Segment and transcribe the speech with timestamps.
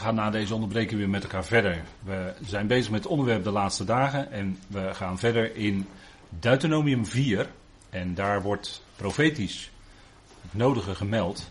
[0.00, 1.82] gaan na deze onderbreking weer met elkaar verder.
[2.04, 5.86] We zijn bezig met het onderwerp de laatste dagen en we gaan verder in
[6.28, 7.50] Deuteronomium 4.
[7.90, 9.70] En daar wordt profetisch
[10.42, 11.50] het nodige gemeld.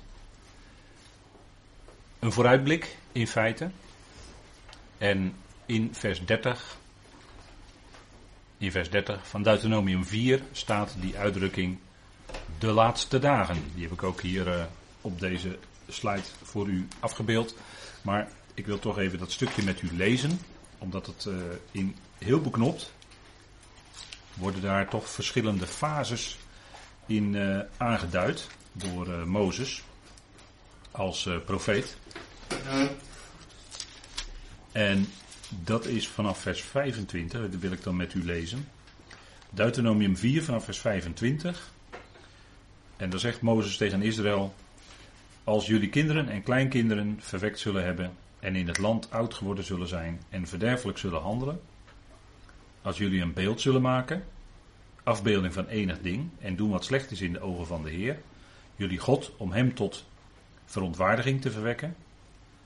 [2.20, 3.70] Een vooruitblik in feite.
[4.98, 5.34] En
[5.66, 6.78] in vers 30,
[8.58, 11.78] in vers 30 van Deuteronomium 4 staat die uitdrukking
[12.60, 13.64] de laatste dagen.
[13.74, 14.64] Die heb ik ook hier uh,
[15.02, 15.58] op deze
[15.88, 17.56] slide voor u afgebeeld.
[18.02, 18.30] Maar
[18.60, 20.40] ik wil toch even dat stukje met u lezen,
[20.78, 21.36] omdat het uh,
[21.72, 22.94] in heel beknopt
[24.34, 26.38] worden daar toch verschillende fases
[27.06, 29.84] in uh, aangeduid door uh, Mozes
[30.92, 31.98] als profeet.
[34.72, 35.08] En
[35.50, 38.68] dat is vanaf vers 25, dat wil ik dan met u lezen.
[39.50, 41.72] Deuteronomium 4 vanaf vers 25.
[42.98, 44.56] En dan zegt Mozes tegen Israël:
[45.44, 49.88] als jullie kinderen en kleinkinderen verwekt zullen hebben en in het land oud geworden zullen
[49.88, 51.62] zijn en verderfelijk zullen handelen,
[52.82, 54.24] als jullie een beeld zullen maken,
[55.04, 58.22] afbeelding van enig ding, en doen wat slecht is in de ogen van de Heer,
[58.76, 60.06] jullie God om hem tot
[60.66, 61.96] verontwaardiging te verwekken,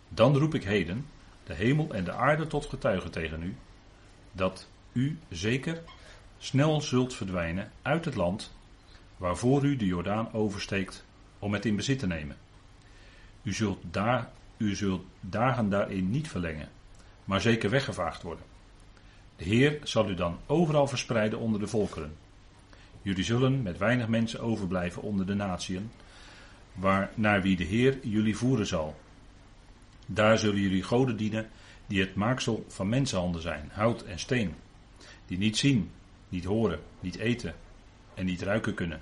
[0.09, 1.05] dan roep ik heden
[1.44, 3.55] de hemel en de aarde tot getuigen tegen u,
[4.31, 5.81] dat u zeker
[6.38, 8.53] snel zult verdwijnen uit het land
[9.17, 11.05] waarvoor u de Jordaan oversteekt
[11.39, 12.38] om het in bezit te nemen.
[13.44, 14.31] U zult, daar,
[14.64, 16.69] u zult dagen daarin niet verlengen,
[17.25, 18.45] maar zeker weggevaagd worden.
[19.36, 22.14] De Heer zal u dan overal verspreiden onder de volkeren.
[23.02, 25.91] Jullie zullen met weinig mensen overblijven onder de natieën,
[26.73, 29.00] waar, naar wie de Heer jullie voeren zal.
[30.06, 31.50] Daar zullen jullie goden dienen
[31.88, 34.53] die het maaksel van mensenhanden zijn, hout en steen,
[35.25, 35.89] die niet zien,
[36.30, 37.56] niet horen, niet eten
[38.14, 39.02] en niet ruiken kunnen.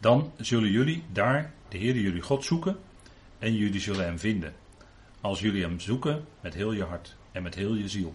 [0.00, 2.78] Dan zullen jullie daar de Heer jullie God zoeken
[3.38, 4.54] en jullie zullen hem vinden.
[5.20, 8.12] Als jullie hem zoeken met heel je hart en met heel je ziel.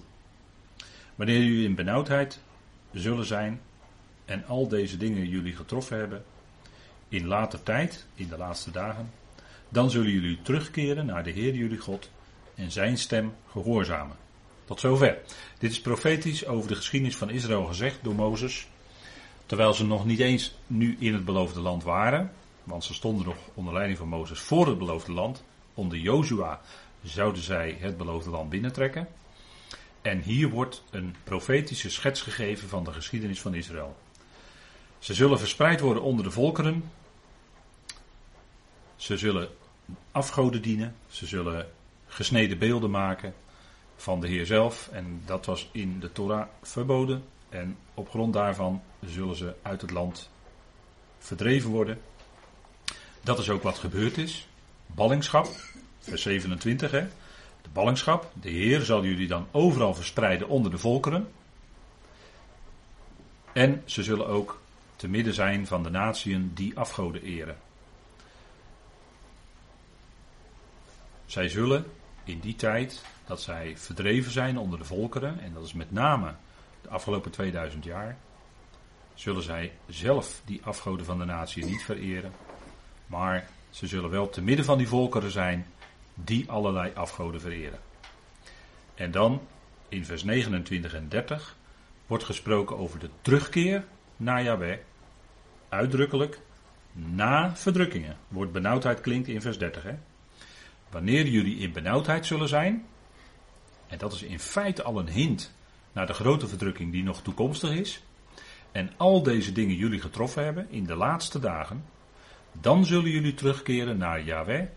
[1.15, 2.39] Wanneer jullie in benauwdheid
[2.93, 3.61] zullen zijn
[4.25, 6.23] en al deze dingen jullie getroffen hebben,
[7.09, 9.11] in later tijd, in de laatste dagen,
[9.69, 12.09] dan zullen jullie terugkeren naar de Heer jullie God
[12.55, 14.15] en zijn stem gehoorzamen.
[14.65, 15.17] Tot zover.
[15.57, 18.67] Dit is profetisch over de geschiedenis van Israël gezegd door Mozes,
[19.45, 22.31] terwijl ze nog niet eens nu in het beloofde land waren,
[22.63, 25.43] want ze stonden nog onder leiding van Mozes voor het beloofde land.
[25.73, 26.61] Onder Jozua
[27.03, 29.07] zouden zij het beloofde land binnentrekken.
[30.01, 33.95] En hier wordt een profetische schets gegeven van de geschiedenis van Israël.
[34.99, 36.91] Ze zullen verspreid worden onder de volkeren.
[38.95, 39.49] Ze zullen
[40.11, 40.95] afgoden dienen.
[41.07, 41.69] Ze zullen
[42.07, 43.33] gesneden beelden maken
[43.95, 44.89] van de Heer zelf.
[44.91, 47.23] En dat was in de Torah verboden.
[47.49, 50.29] En op grond daarvan zullen ze uit het land
[51.19, 52.01] verdreven worden.
[53.23, 54.47] Dat is ook wat gebeurd is.
[54.85, 55.47] Ballingschap,
[55.99, 57.07] vers 27 hè.
[57.61, 61.31] De ballingschap, de Heer zal jullie dan overal verspreiden onder de volkeren.
[63.53, 64.61] En ze zullen ook
[64.95, 67.57] te midden zijn van de natieën die afgoden eren.
[71.25, 71.85] Zij zullen
[72.23, 76.33] in die tijd dat zij verdreven zijn onder de volkeren, en dat is met name
[76.81, 78.17] de afgelopen 2000 jaar,
[79.13, 82.31] zullen zij zelf die afgoden van de natie niet vereren,
[83.07, 85.65] maar ze zullen wel te midden van die volkeren zijn
[86.13, 87.79] die allerlei afgoden vereren.
[88.95, 89.41] En dan
[89.89, 91.55] in vers 29 en 30
[92.07, 93.83] wordt gesproken over de terugkeer
[94.17, 94.77] naar Yahweh.
[95.69, 96.39] Uitdrukkelijk
[96.93, 98.17] na verdrukkingen.
[98.27, 99.83] Woord benauwdheid klinkt in vers 30.
[99.83, 99.93] Hè?
[100.89, 102.85] Wanneer jullie in benauwdheid zullen zijn,
[103.87, 105.53] en dat is in feite al een hint
[105.91, 108.03] naar de grote verdrukking die nog toekomstig is,
[108.71, 111.85] en al deze dingen jullie getroffen hebben in de laatste dagen,
[112.61, 114.67] dan zullen jullie terugkeren naar Yahweh,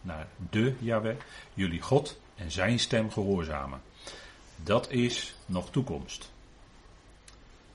[0.00, 1.16] naar de Yahweh,
[1.54, 3.82] jullie God en zijn stem gehoorzamen.
[4.56, 6.30] Dat is nog toekomst.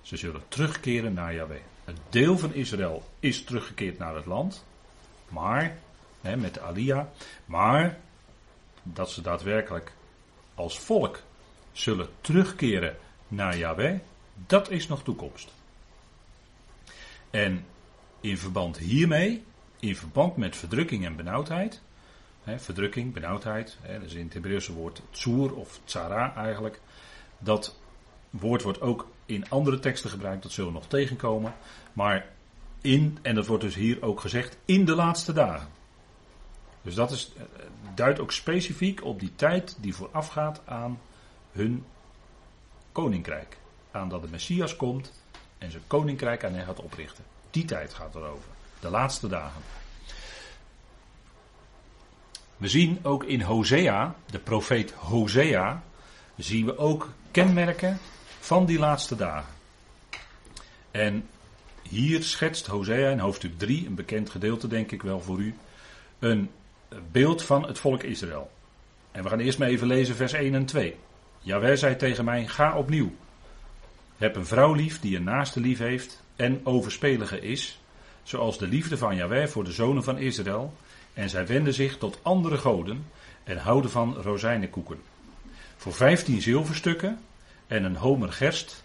[0.01, 1.61] Ze zullen terugkeren naar Yahweh.
[1.85, 4.65] Een deel van Israël is teruggekeerd naar het land,
[5.29, 5.77] maar,
[6.21, 7.11] hè, met de Alia,
[7.45, 7.97] maar
[8.83, 9.91] dat ze daadwerkelijk
[10.55, 11.21] als volk
[11.71, 12.97] zullen terugkeren
[13.27, 13.99] naar Yahweh,
[14.33, 15.49] dat is nog toekomst.
[17.29, 17.65] En
[18.21, 19.43] in verband hiermee,
[19.79, 21.81] in verband met verdrukking en benauwdheid,
[22.43, 26.79] hè, verdrukking, benauwdheid, hè, dat is in het Hebreeuwse woord tsoer of tsara eigenlijk,
[27.37, 27.79] dat
[28.29, 31.53] woord wordt ook in andere teksten gebruikt, dat zullen we nog tegenkomen,
[31.93, 32.25] maar
[32.81, 35.67] in, en dat wordt dus hier ook gezegd, in de laatste dagen.
[36.81, 37.43] Dus dat is, eh,
[37.95, 40.99] duidt ook specifiek op die tijd die voorafgaat aan
[41.51, 41.85] hun
[42.91, 43.57] koninkrijk.
[43.91, 45.11] Aan dat de Messias komt
[45.57, 47.23] en zijn koninkrijk aan hen gaat oprichten.
[47.51, 48.49] Die tijd gaat erover.
[48.79, 49.61] De laatste dagen.
[52.57, 55.83] We zien ook in Hosea, de profeet Hosea,
[56.35, 57.97] zien we ook kenmerken
[58.39, 59.53] van die laatste dagen.
[60.91, 61.27] En
[61.81, 65.55] hier schetst Hosea in hoofdstuk 3, een bekend gedeelte denk ik wel voor u,
[66.19, 66.49] een
[67.11, 68.51] beeld van het volk Israël.
[69.11, 70.95] En we gaan eerst maar even lezen vers 1 en 2.
[71.39, 73.15] Jawel zei tegen mij, ga opnieuw.
[74.17, 77.79] Heb een vrouw lief die een naaste lief heeft en overspelige is,
[78.23, 80.73] zoals de liefde van Jawel voor de zonen van Israël.
[81.13, 83.05] En zij wenden zich tot andere goden
[83.43, 84.99] en houden van rozijnenkoeken.
[85.77, 87.19] Voor vijftien zilverstukken
[87.67, 88.83] en een homer gerst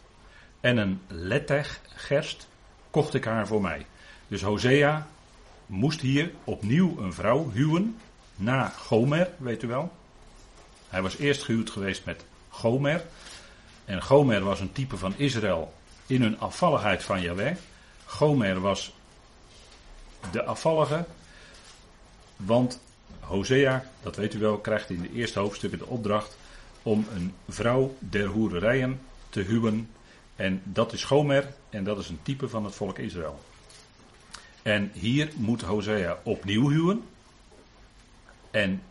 [0.60, 2.48] en een letteg gerst
[2.90, 3.86] kocht ik haar voor mij.
[4.28, 5.06] Dus Hosea
[5.66, 7.96] moest hier opnieuw een vrouw huwen
[8.36, 9.92] na Gomer, weet u wel.
[10.88, 13.04] Hij was eerst gehuwd geweest met Gomer.
[13.84, 15.72] En Gomer was een type van Israël
[16.06, 17.56] in hun afvalligheid van Yahweh.
[18.04, 18.92] Gomer was
[20.30, 21.04] de afvallige.
[22.36, 22.80] Want
[23.20, 26.36] Hosea, dat weet u wel, krijgt in de eerste hoofdstukken de opdracht
[26.82, 29.90] om een vrouw der hoererijen te huwen.
[30.36, 33.40] En dat is Gomer en dat is een type van het volk Israël.
[34.62, 37.04] En hier moet Hosea opnieuw huwen.
[38.50, 38.82] En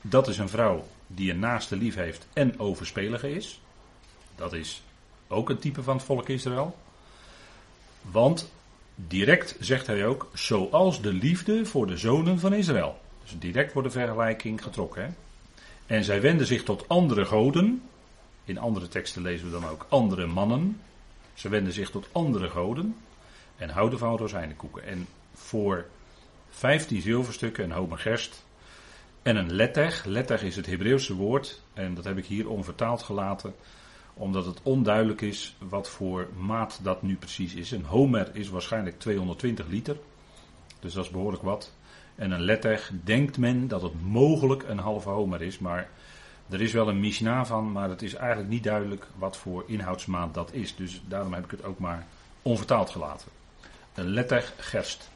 [0.00, 3.60] dat is een vrouw die een naaste lief heeft en overspelige is.
[4.36, 4.82] Dat is
[5.28, 6.76] ook een type van het volk Israël.
[8.00, 8.52] Want
[8.94, 13.00] direct zegt hij ook, zoals de liefde voor de zonen van Israël.
[13.22, 15.02] Dus direct wordt de vergelijking getrokken.
[15.02, 15.10] Hè?
[15.86, 17.82] En zij wenden zich tot andere goden.
[18.44, 20.80] In andere teksten lezen we dan ook andere mannen.
[21.34, 22.96] Ze wenden zich tot andere goden.
[23.56, 24.84] En houden van rozijnenkoeken.
[24.84, 25.86] En voor
[26.50, 28.44] 15 zilverstukken een homer gerst
[29.22, 30.04] en een letteg.
[30.04, 31.60] Letteg is het Hebreeuwse woord.
[31.74, 33.54] En dat heb ik hier onvertaald gelaten.
[34.14, 37.70] Omdat het onduidelijk is wat voor maat dat nu precies is.
[37.70, 39.96] Een homer is waarschijnlijk 220 liter.
[40.80, 41.72] Dus dat is behoorlijk wat.
[42.14, 45.58] En een letteg denkt men dat het mogelijk een halve homer is.
[45.58, 45.88] Maar
[46.48, 47.72] er is wel een misna van.
[47.72, 50.76] Maar het is eigenlijk niet duidelijk wat voor inhoudsmaat dat is.
[50.76, 52.06] Dus daarom heb ik het ook maar
[52.42, 53.28] onvertaald gelaten.
[53.94, 55.10] Een letteg gerst.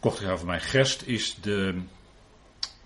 [0.00, 0.60] Kocht ik van mij.
[0.60, 1.80] Gerst is de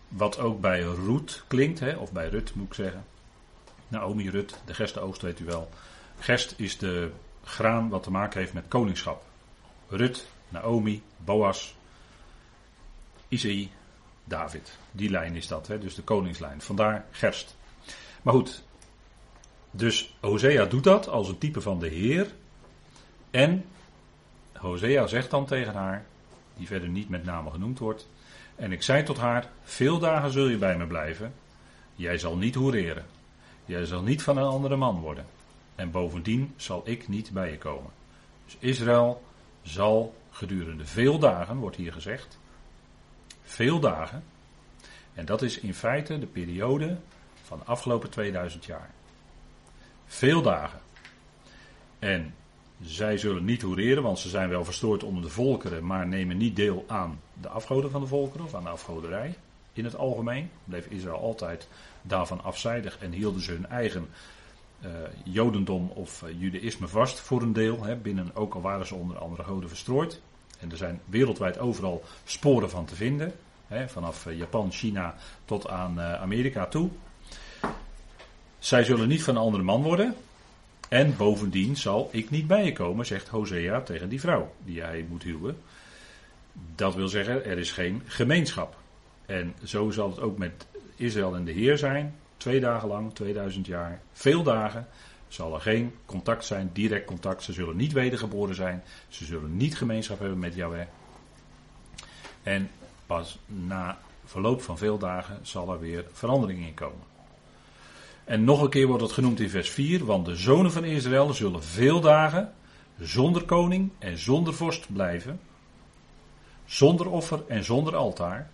[0.09, 3.05] wat ook bij Roet klinkt, hè, of bij Rut moet ik zeggen.
[3.95, 5.69] Naomi Rut, de gerstenoogst weet u wel.
[6.19, 7.11] Gerst is de
[7.45, 9.25] graan wat te maken heeft met koningschap.
[9.89, 11.77] Rut, Naomi, Boas,
[13.29, 13.71] Isaïe,
[14.25, 14.79] David.
[14.93, 16.61] Die lijn is dat, hè, dus de koningslijn.
[16.61, 17.57] Vandaar gerst.
[18.23, 18.63] Maar goed,
[19.71, 22.33] dus Hosea doet dat als een type van de Heer.
[23.31, 23.65] En
[24.53, 26.07] Hosea zegt dan tegen haar,
[26.57, 28.09] die verder niet met name genoemd wordt:
[28.57, 31.35] en ik zei tot haar: Veel dagen zul je bij me blijven.
[31.95, 33.05] Jij zal niet hoereren.
[33.65, 35.27] Jij zal niet van een andere man worden.
[35.75, 37.91] En bovendien zal ik niet bij je komen.
[38.45, 39.23] Dus Israël
[39.63, 42.39] zal gedurende veel dagen, wordt hier gezegd.
[43.43, 44.25] Veel dagen.
[45.15, 46.97] En dat is in feite de periode
[47.43, 48.91] van de afgelopen 2000 jaar.
[50.07, 50.81] Veel dagen.
[51.99, 52.35] En
[52.83, 56.57] zij zullen niet hoereren, want ze zijn wel verstoord onder de volkeren, maar nemen niet
[56.57, 59.35] deel aan de afgoden van de volkeren of aan de afgoderij.
[59.73, 61.69] In het algemeen bleef Israël altijd
[62.07, 64.09] daarvan afzijdig en hielden ze hun eigen
[64.85, 64.91] uh,
[65.25, 67.85] jodendom of uh, vast voor een deel.
[67.85, 70.21] Hè, binnen, ook al waren ze onder andere goden verstrooid.
[70.61, 73.33] En er zijn wereldwijd overal sporen van te vinden.
[73.67, 75.15] Hè, vanaf uh, Japan, China
[75.45, 76.91] tot aan Amerika toe.
[78.59, 80.15] Zij zullen niet van een andere man worden.
[80.89, 85.07] En bovendien zal ik niet bij je komen, zegt Hosea tegen die vrouw die hij
[85.09, 85.57] moet huwen.
[86.75, 88.77] Dat wil zeggen, er is geen gemeenschap.
[89.27, 92.15] En zo zal het ook met Israël en de Heer zijn.
[92.37, 94.89] Twee dagen lang, 2000 jaar, veel dagen,
[95.29, 97.43] zal er geen contact zijn, direct contact.
[97.43, 98.83] Ze zullen niet wedergeboren zijn.
[99.09, 100.87] Ze zullen niet gemeenschap hebben met Yahweh.
[102.43, 102.71] En
[103.07, 107.13] pas na verloop van veel dagen zal er weer verandering in komen.
[108.25, 111.33] En nog een keer wordt het genoemd in vers 4, want de zonen van Israël
[111.33, 112.53] zullen veel dagen
[112.99, 115.41] zonder koning en zonder vorst blijven,
[116.65, 118.51] zonder offer en zonder altaar,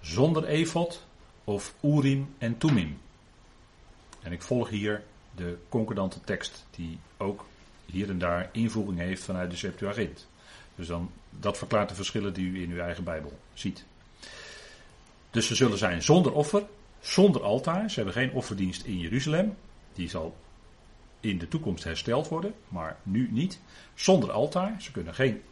[0.00, 1.06] zonder efot
[1.50, 2.98] of urim en tumim.
[4.22, 5.02] En ik volg hier
[5.34, 7.46] de concordante tekst die ook
[7.86, 10.26] hier en daar invoering heeft vanuit de Septuagint.
[10.74, 13.84] Dus dan, dat verklaart de verschillen die u in uw eigen Bijbel ziet.
[15.30, 16.66] Dus ze zullen zijn zonder offer
[17.00, 17.90] zonder altaar.
[17.90, 19.56] Ze hebben geen offerdienst in Jeruzalem.
[19.92, 20.36] Die zal
[21.20, 23.60] in de toekomst hersteld worden, maar nu niet.
[23.94, 24.82] Zonder altaar.
[24.82, 25.42] Ze kunnen geen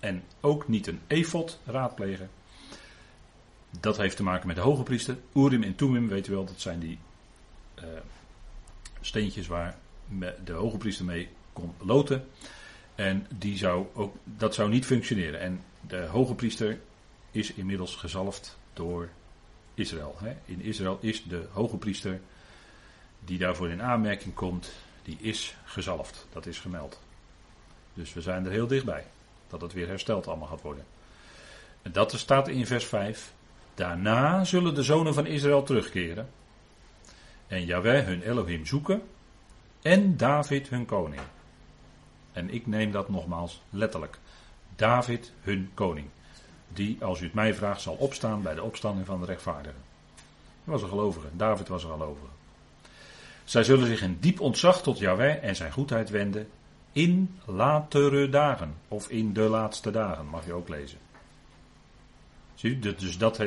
[0.00, 2.30] en ook niet een efot raadplegen.
[3.80, 5.16] Dat heeft te maken met de hoge priester.
[5.34, 6.98] Urim en Tumim, weet u wel, dat zijn die
[7.78, 7.84] uh,
[9.00, 9.78] steentjes waar
[10.44, 12.28] de hoge priester mee kon loten.
[12.94, 15.40] En die zou ook, dat zou niet functioneren.
[15.40, 16.78] En de hoge priester
[17.30, 19.08] is inmiddels gezalfd door
[19.74, 20.16] Israël.
[20.18, 20.36] Hè.
[20.44, 22.20] In Israël is de hoge priester
[23.20, 26.26] die daarvoor in aanmerking komt, die is gezalfd.
[26.32, 27.00] Dat is gemeld.
[27.94, 29.06] Dus we zijn er heel dichtbij.
[29.48, 30.84] Dat het weer hersteld allemaal gaat worden.
[31.82, 33.32] En dat staat in vers 5.
[33.76, 36.28] Daarna zullen de zonen van Israël terugkeren.
[37.46, 39.02] En Yahweh hun Elohim zoeken.
[39.82, 41.20] En David hun koning.
[42.32, 44.18] En ik neem dat nogmaals letterlijk.
[44.76, 46.06] David hun koning.
[46.68, 49.80] Die, als u het mij vraagt, zal opstaan bij de opstanding van de rechtvaardigen.
[50.64, 51.26] Hij was een gelovige.
[51.32, 52.26] David was een gelovige.
[53.44, 56.48] Zij zullen zich in diep ontzag tot Yahweh en zijn goedheid wenden
[56.92, 58.74] in latere dagen.
[58.88, 60.98] Of in de laatste dagen, mag je ook lezen.
[62.60, 63.42] Dus dat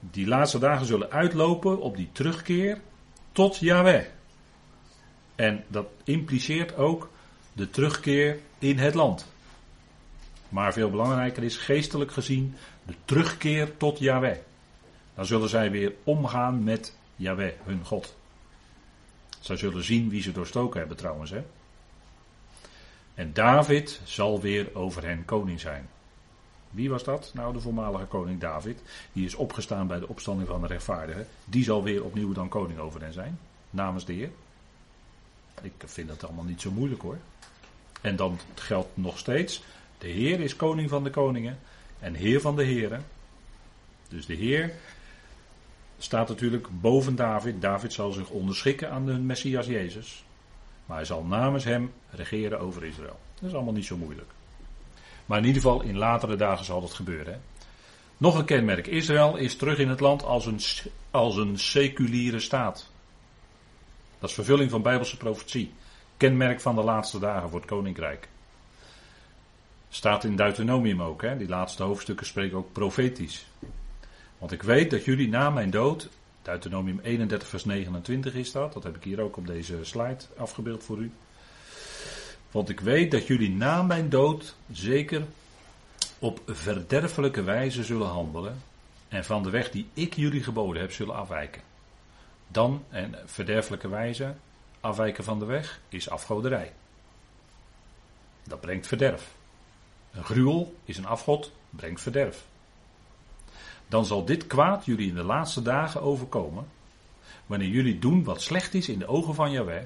[0.00, 2.80] die laatste dagen zullen uitlopen op die terugkeer
[3.32, 4.04] tot Yahweh.
[5.34, 7.10] En dat impliceert ook
[7.52, 9.26] de terugkeer in het land.
[10.48, 12.54] Maar veel belangrijker is geestelijk gezien
[12.86, 14.36] de terugkeer tot Yahweh.
[15.14, 18.16] Dan zullen zij weer omgaan met Yahweh, hun God.
[19.40, 21.30] Zij zullen zien wie ze doorstoken hebben trouwens.
[21.30, 21.42] Hè?
[23.14, 25.88] En David zal weer over hen koning zijn.
[26.70, 27.30] Wie was dat?
[27.34, 28.82] Nou, de voormalige koning David.
[29.12, 31.26] Die is opgestaan bij de opstanding van de rechtvaardigen.
[31.44, 33.38] Die zal weer opnieuw dan koning over hen zijn.
[33.70, 34.30] Namens de Heer.
[35.62, 37.18] Ik vind dat allemaal niet zo moeilijk hoor.
[38.00, 39.62] En dan geldt nog steeds.
[39.98, 41.58] De Heer is koning van de koningen.
[41.98, 43.04] En Heer van de heren.
[44.08, 44.72] Dus de Heer
[45.98, 47.62] staat natuurlijk boven David.
[47.62, 50.24] David zal zich onderschikken aan de Messias Jezus.
[50.86, 53.18] Maar hij zal namens hem regeren over Israël.
[53.34, 54.30] Dat is allemaal niet zo moeilijk.
[55.30, 57.32] Maar in ieder geval in latere dagen zal dat gebeuren.
[57.32, 57.38] Hè?
[58.16, 58.86] Nog een kenmerk.
[58.86, 60.60] Israël is terug in het land als een,
[61.10, 62.90] als een seculiere staat.
[64.18, 65.72] Dat is vervulling van Bijbelse profetie.
[66.16, 68.28] Kenmerk van de laatste dagen voor het koninkrijk.
[69.88, 71.22] Staat in Deuteronomium ook.
[71.22, 71.36] Hè?
[71.36, 73.46] Die laatste hoofdstukken spreken ook profetisch.
[74.38, 76.08] Want ik weet dat jullie na mijn dood,
[76.42, 80.84] Deuteronomium 31 vers 29 is dat, dat heb ik hier ook op deze slide afgebeeld
[80.84, 81.12] voor u.
[82.50, 85.24] Want ik weet dat jullie na mijn dood zeker
[86.18, 88.62] op verderfelijke wijze zullen handelen
[89.08, 91.62] en van de weg die ik jullie geboden heb zullen afwijken.
[92.48, 94.34] Dan, en verderfelijke wijze,
[94.80, 96.72] afwijken van de weg, is afgoderij.
[98.44, 99.34] Dat brengt verderf.
[100.12, 102.44] Een gruwel is een afgod, brengt verderf.
[103.88, 106.68] Dan zal dit kwaad jullie in de laatste dagen overkomen,
[107.46, 109.84] wanneer jullie doen wat slecht is in de ogen van Jahweh,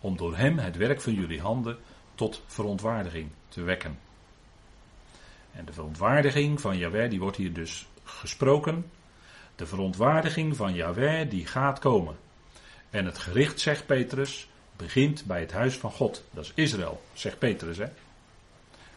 [0.00, 1.78] om door hem het werk van jullie handen
[2.14, 3.98] tot verontwaardiging te wekken.
[5.52, 8.90] En de verontwaardiging van Jahweh, die wordt hier dus gesproken.
[9.56, 12.16] De verontwaardiging van Jahweh, die gaat komen.
[12.90, 16.24] En het gericht, zegt Petrus, begint bij het huis van God.
[16.30, 17.76] Dat is Israël, zegt Petrus.
[17.76, 17.86] Hè?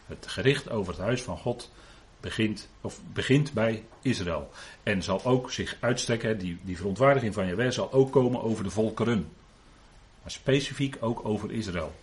[0.06, 1.70] Het gericht over het huis van God
[2.20, 4.50] begint, of begint bij Israël.
[4.82, 8.70] En zal ook zich uitstrekken, die, die verontwaardiging van Jahweh zal ook komen over de
[8.70, 9.28] volkeren.
[10.22, 11.94] Maar specifiek ook over Israël.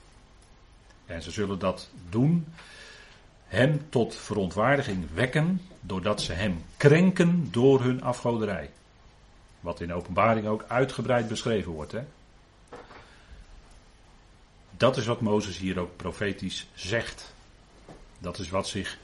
[1.05, 2.47] En ze zullen dat doen,
[3.47, 8.69] hem tot verontwaardiging wekken, doordat ze hem krenken door hun afgoderij.
[9.59, 11.91] Wat in openbaring ook uitgebreid beschreven wordt.
[11.91, 12.03] Hè?
[14.77, 17.33] Dat is wat Mozes hier ook profetisch zegt.
[18.19, 18.97] Dat is wat zich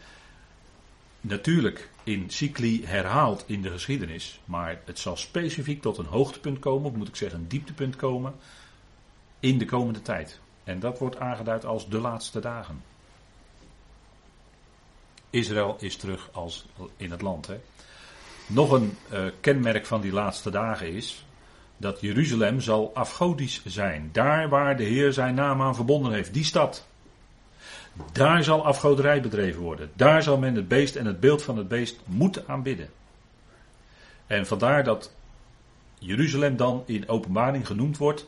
[1.21, 4.39] natuurlijk in cycli herhaalt in de geschiedenis.
[4.45, 8.35] Maar het zal specifiek tot een hoogtepunt komen, of moet ik zeggen een dieptepunt komen,
[9.39, 10.39] in de komende tijd.
[10.63, 12.83] En dat wordt aangeduid als de laatste dagen.
[15.29, 16.65] Israël is terug als
[16.97, 17.47] in het land.
[17.47, 17.59] Hè.
[18.47, 21.25] Nog een uh, kenmerk van die laatste dagen is
[21.77, 24.09] dat Jeruzalem zal afgodisch zijn.
[24.11, 26.87] Daar waar de Heer zijn naam aan verbonden heeft, die stad.
[28.11, 29.91] Daar zal afgoderij bedreven worden.
[29.93, 32.89] Daar zal men het beest en het beeld van het beest moeten aanbidden.
[34.27, 35.11] En vandaar dat
[35.99, 38.27] Jeruzalem dan in openbaring genoemd wordt,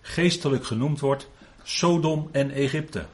[0.00, 1.28] geestelijk genoemd wordt,
[1.62, 3.06] Sodom en Egypte.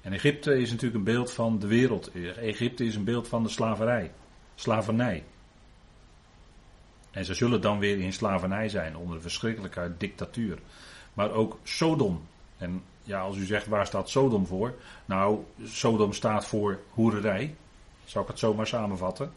[0.00, 2.10] En Egypte is natuurlijk een beeld van de wereld.
[2.36, 4.12] Egypte is een beeld van de slaverij,
[4.54, 5.24] slavernij.
[7.10, 10.58] En ze zullen dan weer in slavernij zijn onder een verschrikkelijke dictatuur.
[11.14, 12.20] Maar ook Sodom.
[12.56, 14.74] En ja, als u zegt waar staat Sodom voor?
[15.04, 17.54] Nou, Sodom staat voor hoererij.
[18.04, 19.32] Zou ik het zomaar samenvatten?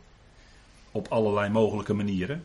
[0.92, 2.44] Op allerlei mogelijke manieren.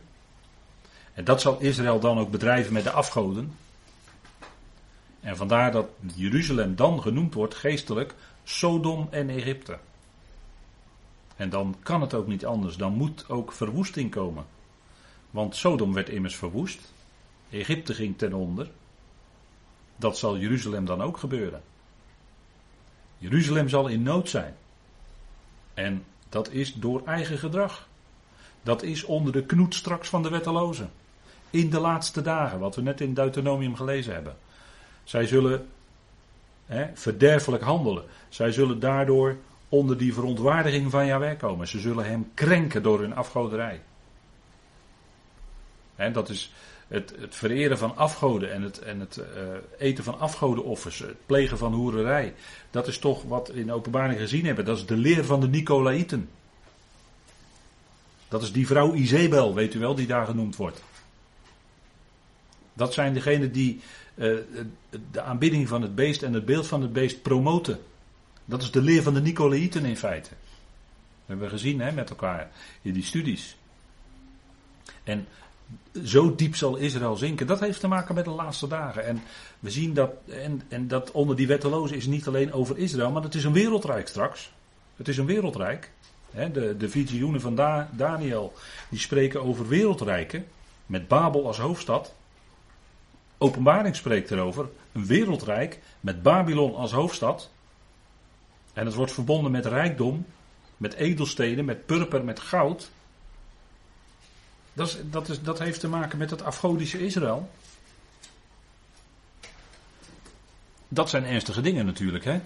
[1.13, 3.53] En dat zal Israël dan ook bedrijven met de afgoden.
[5.27, 9.77] En vandaar dat Jeruzalem dan genoemd wordt geestelijk Sodom en Egypte.
[11.35, 14.45] En dan kan het ook niet anders, dan moet ook verwoesting komen.
[15.31, 16.93] Want Sodom werd immers verwoest,
[17.49, 18.69] Egypte ging ten onder.
[19.95, 21.61] Dat zal Jeruzalem dan ook gebeuren.
[23.17, 24.55] Jeruzalem zal in nood zijn.
[25.73, 27.87] En dat is door eigen gedrag.
[28.63, 30.91] Dat is onder de knoet straks van de wettelozen.
[31.49, 34.35] In de laatste dagen, wat we net in Deuteronomium gelezen hebben.
[35.07, 35.67] Zij zullen
[36.65, 38.03] hè, verderfelijk handelen.
[38.29, 39.37] Zij zullen daardoor
[39.69, 41.67] onder die verontwaardiging van Yahweh komen.
[41.67, 43.81] Ze zullen hem krenken door hun afgoderij.
[45.95, 46.53] Hè, dat is
[46.87, 49.25] het, het, vereren van afgoden en het, en het uh,
[49.77, 52.33] eten van afgodenoffers, het plegen van hoererij.
[52.71, 54.65] Dat is toch wat we in de openbaring gezien hebben.
[54.65, 56.29] Dat is de leer van de Nicolaïten.
[58.27, 60.83] Dat is die vrouw Izebel, weet u wel, die daar genoemd wordt.
[62.77, 63.81] Dat zijn degenen die
[64.15, 64.37] uh,
[65.11, 67.79] de aanbidding van het beest en het beeld van het beest promoten.
[68.45, 70.29] Dat is de leer van de Nicolaïten in feite.
[70.29, 70.37] Dat
[71.25, 73.57] hebben we gezien hè, met elkaar in die studies.
[75.03, 75.27] En
[76.05, 77.47] zo diep zal Israël zinken.
[77.47, 79.05] Dat heeft te maken met de laatste dagen.
[79.05, 79.21] En
[79.59, 83.23] we zien dat, en, en dat onder die wettelozen is niet alleen over Israël, maar
[83.23, 84.51] het is een wereldrijk straks.
[84.95, 85.91] Het is een wereldrijk.
[86.31, 87.55] de, de visioenen van
[87.91, 88.53] Daniel,
[88.89, 90.45] die spreken over wereldrijken,
[90.85, 92.13] met Babel als hoofdstad.
[93.37, 97.49] Openbaring spreekt erover, een wereldrijk met Babylon als hoofdstad.
[98.73, 100.25] En het wordt verbonden met rijkdom,
[100.77, 102.91] met edelsteden, met purper, met goud.
[104.73, 107.49] Dat, is, dat, is, dat heeft te maken met het afgodische Israël.
[110.87, 112.39] Dat zijn ernstige dingen natuurlijk, hè?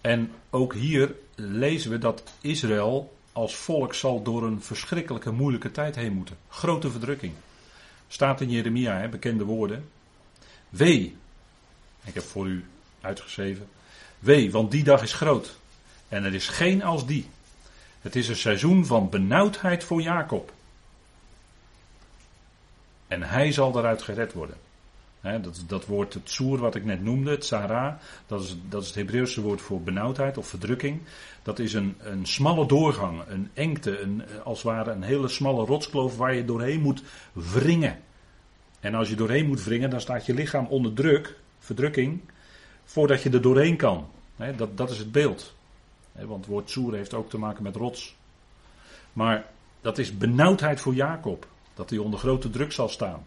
[0.00, 5.94] En ook hier lezen we dat Israël als volk zal door een verschrikkelijke moeilijke tijd
[5.94, 6.36] heen moeten.
[6.48, 7.32] Grote verdrukking.
[8.12, 9.90] Staat in Jeremia, hè, bekende woorden.
[10.68, 11.16] Wee,
[12.04, 12.64] ik heb voor u
[13.00, 13.68] uitgeschreven.
[14.18, 15.56] Wee, want die dag is groot.
[16.08, 17.28] En er is geen als die.
[18.00, 20.52] Het is een seizoen van benauwdheid voor Jacob.
[23.08, 24.56] En hij zal daaruit gered worden.
[25.20, 27.94] Dat, dat woord, het soer wat ik net noemde, het Sarah,
[28.26, 31.00] dat is, dat is het Hebreeuwse woord voor benauwdheid of verdrukking.
[31.42, 35.64] Dat is een, een smalle doorgang, een engte, een, als het ware een hele smalle
[35.64, 37.98] rotskloof waar je doorheen moet wringen.
[38.80, 42.20] En als je doorheen moet wringen, dan staat je lichaam onder druk, verdrukking,
[42.84, 44.08] voordat je er doorheen kan.
[44.56, 45.54] dat, dat is het beeld.
[46.12, 48.16] want het woord soer heeft ook te maken met rots.
[49.12, 49.46] Maar
[49.80, 51.46] dat is benauwdheid voor Jacob.
[51.74, 53.26] Dat hij onder grote druk zal staan.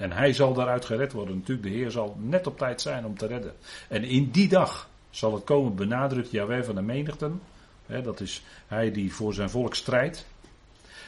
[0.00, 1.36] En hij zal daaruit gered worden.
[1.36, 3.54] Natuurlijk, de Heer zal net op tijd zijn om te redden.
[3.88, 7.40] En in die dag zal het komen, benadrukt Jaweh van de menigten.
[7.86, 10.26] Hè, dat is hij die voor zijn volk strijdt.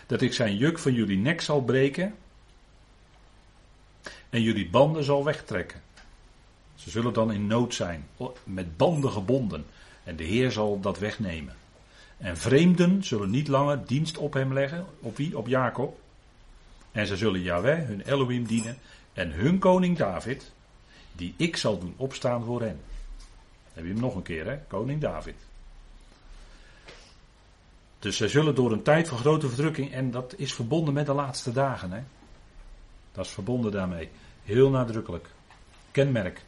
[0.07, 2.15] Dat ik zijn juk van jullie nek zal breken.
[4.31, 5.81] En jullie banden zal wegtrekken.
[6.75, 8.07] Ze zullen dan in nood zijn,
[8.45, 9.65] met banden gebonden.
[10.05, 11.55] En de Heer zal dat wegnemen.
[12.19, 14.87] En vreemden zullen niet langer dienst op hem leggen.
[15.01, 15.39] Op wie?
[15.39, 16.02] Op Jacob.
[16.93, 18.79] En ze zullen Yahweh, hun Elohim, dienen.
[19.13, 20.53] En hun koning David,
[21.13, 22.81] die ik zal doen opstaan voor hen.
[23.73, 24.59] Heb je hem nog een keer, hè?
[24.69, 25.35] Koning David.
[27.99, 31.13] Dus zij zullen door een tijd van grote verdrukking, en dat is verbonden met de
[31.13, 32.01] laatste dagen, hè?
[33.13, 34.11] Dat is verbonden daarmee.
[34.45, 35.29] Heel nadrukkelijk.
[35.91, 36.43] Kenmerk.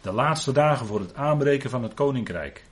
[0.00, 2.64] De laatste dagen voor het aanbreken van het koninkrijk.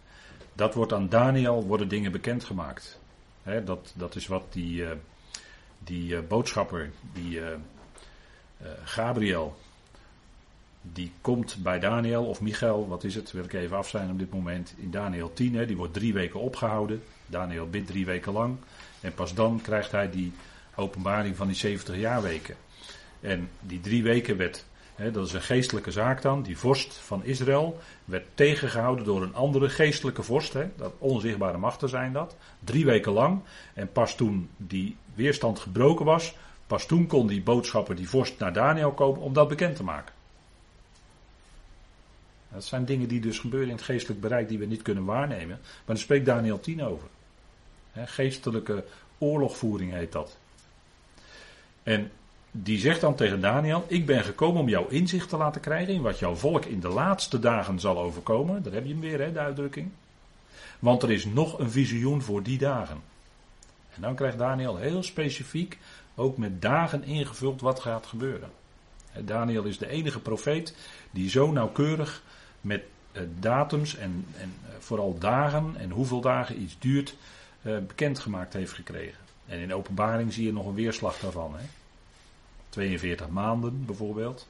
[0.52, 3.00] Dat wordt aan Daniel, worden dingen bekendgemaakt.
[3.42, 4.90] He, dat, dat is wat die, uh,
[5.84, 7.46] die uh, boodschapper, die uh,
[8.84, 9.56] Gabriel,
[10.92, 14.18] die komt bij Daniel of Michael, wat is het, wil ik even af zijn op
[14.18, 17.02] dit moment, in Daniel 10, hè, die wordt drie weken opgehouden.
[17.26, 18.56] Daniel bidt drie weken lang
[19.00, 20.32] en pas dan krijgt hij die
[20.74, 22.56] openbaring van die 70 jaarweken.
[23.20, 24.64] En die drie weken werd,
[24.96, 29.68] dat is een geestelijke zaak dan, die vorst van Israël werd tegengehouden door een andere
[29.68, 33.40] geestelijke vorst, dat onzichtbare machten zijn dat, drie weken lang.
[33.74, 36.34] En pas toen die weerstand gebroken was,
[36.66, 40.14] pas toen kon die boodschapper, die vorst, naar Daniel komen om dat bekend te maken.
[42.52, 45.58] Dat zijn dingen die dus gebeuren in het geestelijk bereik die we niet kunnen waarnemen.
[45.60, 47.08] Maar daar spreekt Daniel 10 over.
[47.92, 48.84] geestelijke
[49.18, 50.36] oorlogvoering heet dat.
[51.82, 52.10] En
[52.56, 56.02] die zegt dan tegen Daniel: Ik ben gekomen om jouw inzicht te laten krijgen in
[56.02, 58.62] wat jouw volk in de laatste dagen zal overkomen.
[58.62, 59.90] Daar heb je hem weer, hè, de uitdrukking.
[60.78, 63.00] Want er is nog een visioen voor die dagen.
[63.94, 65.78] En dan krijgt Daniel heel specifiek,
[66.14, 68.50] ook met dagen ingevuld, wat gaat gebeuren.
[69.20, 70.74] Daniel is de enige profeet
[71.10, 72.22] die zo nauwkeurig
[72.60, 77.16] met eh, datums en, en eh, vooral dagen en hoeveel dagen iets duurt,
[77.62, 79.18] eh, bekendgemaakt heeft gekregen.
[79.46, 81.54] En in openbaring zie je nog een weerslag daarvan.
[81.56, 81.64] Hè?
[82.74, 84.48] 42 maanden bijvoorbeeld.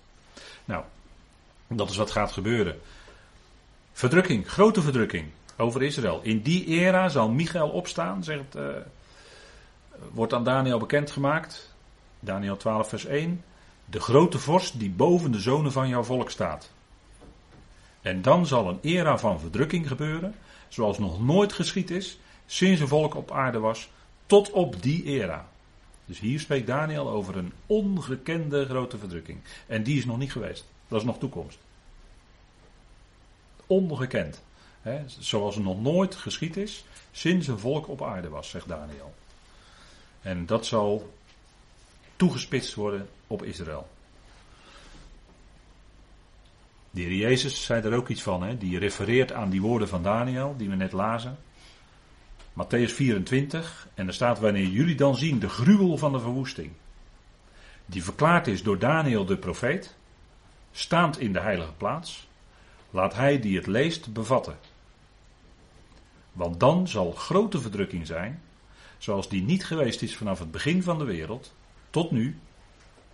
[0.65, 0.85] Nou,
[1.67, 2.81] dat is wat gaat gebeuren.
[3.93, 6.21] Verdrukking, grote verdrukking over Israël.
[6.23, 8.63] In die era zal Michael opstaan, zegt, uh,
[10.13, 11.73] wordt aan Daniel bekendgemaakt.
[12.21, 13.45] Daniel 12, vers 1.
[13.85, 16.71] De grote vorst die boven de zonen van jouw volk staat.
[18.03, 20.35] En dan zal een era van verdrukking gebeuren,
[20.69, 23.89] zoals nog nooit geschied is, sinds een volk op aarde was,
[24.27, 25.49] Tot op die era.
[26.05, 29.39] Dus hier spreekt Daniel over een ongekende grote verdrukking.
[29.67, 30.65] En die is nog niet geweest.
[30.89, 31.59] Dat is nog toekomst.
[33.67, 34.43] Ongekend.
[35.07, 39.15] Zoals er nog nooit geschied is sinds een volk op aarde was, zegt Daniel.
[40.23, 41.15] En dat zal
[42.17, 43.89] toegespitst worden op Israël.
[46.91, 48.59] De heer Jezus zei er ook iets van, hè?
[48.59, 51.39] die refereert aan die woorden van Daniel, die we net lazen.
[52.55, 56.73] Matthäus 24, en er staat wanneer jullie dan zien de gruwel van de verwoesting,
[57.87, 59.95] die verklaard is door Daniel de profeet,
[60.73, 62.29] staand in de heilige plaats,
[62.91, 64.59] laat hij die het leest bevatten.
[66.33, 68.43] Want dan zal grote verdrukking zijn,
[68.99, 71.55] zoals die niet geweest is vanaf het begin van de wereld,
[71.91, 72.39] tot nu,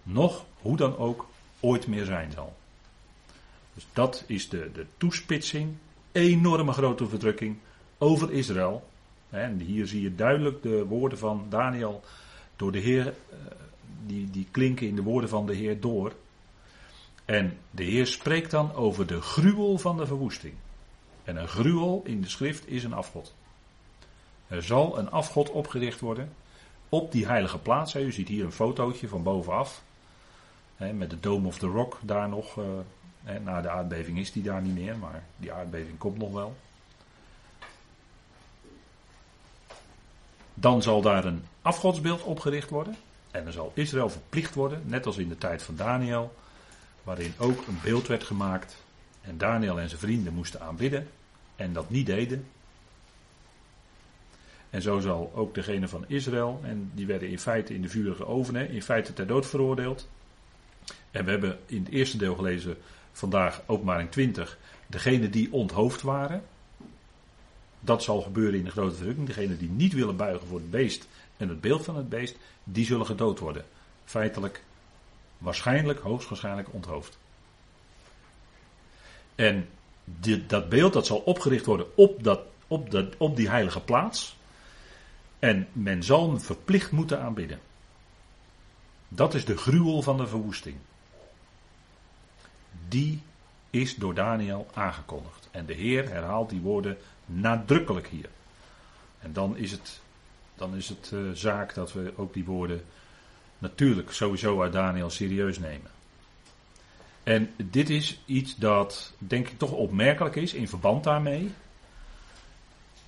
[0.02, 1.28] nog hoe dan ook
[1.60, 2.56] ooit meer zijn zal.
[3.74, 5.76] Dus dat is de, de toespitsing,
[6.12, 7.56] enorme grote verdrukking
[7.98, 8.88] over Israël.
[9.30, 12.02] En hier zie je duidelijk de woorden van Daniel
[12.56, 13.36] door de Heer, eh,
[14.06, 16.12] die, die klinken in de woorden van de Heer door.
[17.24, 20.54] En de Heer spreekt dan over de gruwel van de verwoesting.
[21.24, 23.34] En een gruwel in de schrift is een afgod.
[24.48, 26.32] Er zal een afgod opgericht worden
[26.88, 27.94] op die heilige plaats.
[27.94, 29.82] U ziet hier een fotootje van bovenaf.
[30.76, 32.58] Met de Dome of the Rock daar nog.
[32.58, 32.64] Eh,
[33.44, 36.56] na de aardbeving is die daar niet meer, maar die aardbeving komt nog wel.
[40.60, 42.96] Dan zal daar een afgodsbeeld opgericht worden.
[43.30, 46.34] En dan zal Israël verplicht worden, net als in de tijd van Daniel,
[47.02, 48.76] waarin ook een beeld werd gemaakt.
[49.20, 51.08] En Daniel en zijn vrienden moesten aanbidden
[51.56, 52.46] en dat niet deden.
[54.70, 58.26] En zo zal ook degene van Israël, en die werden in feite in de vurige
[58.26, 60.08] oven, in feite ter dood veroordeeld.
[61.10, 62.76] En we hebben in het eerste deel gelezen
[63.12, 66.42] vandaag, openbaring 20, degene die onthoofd waren.
[67.80, 69.26] Dat zal gebeuren in de grote verdrukking.
[69.26, 72.84] Degene die niet willen buigen voor het beest en het beeld van het beest, die
[72.84, 73.64] zullen gedood worden.
[74.04, 74.62] Feitelijk,
[75.38, 77.18] waarschijnlijk, hoogstwaarschijnlijk onthoofd.
[79.34, 79.68] En
[80.46, 84.36] dat beeld dat zal opgericht worden op, dat, op, dat, op die heilige plaats.
[85.38, 87.60] En men zal hem verplicht moeten aanbidden.
[89.08, 90.76] Dat is de gruwel van de verwoesting.
[92.88, 93.22] Die
[93.70, 95.48] is door Daniel aangekondigd.
[95.50, 96.98] En de Heer herhaalt die woorden
[97.32, 98.28] nadrukkelijk hier.
[99.18, 100.00] En dan is het,
[100.54, 102.84] dan is het uh, zaak dat we ook die woorden
[103.58, 105.90] natuurlijk sowieso uit Daniel serieus nemen.
[107.22, 111.52] En dit is iets dat denk ik toch opmerkelijk is in verband daarmee.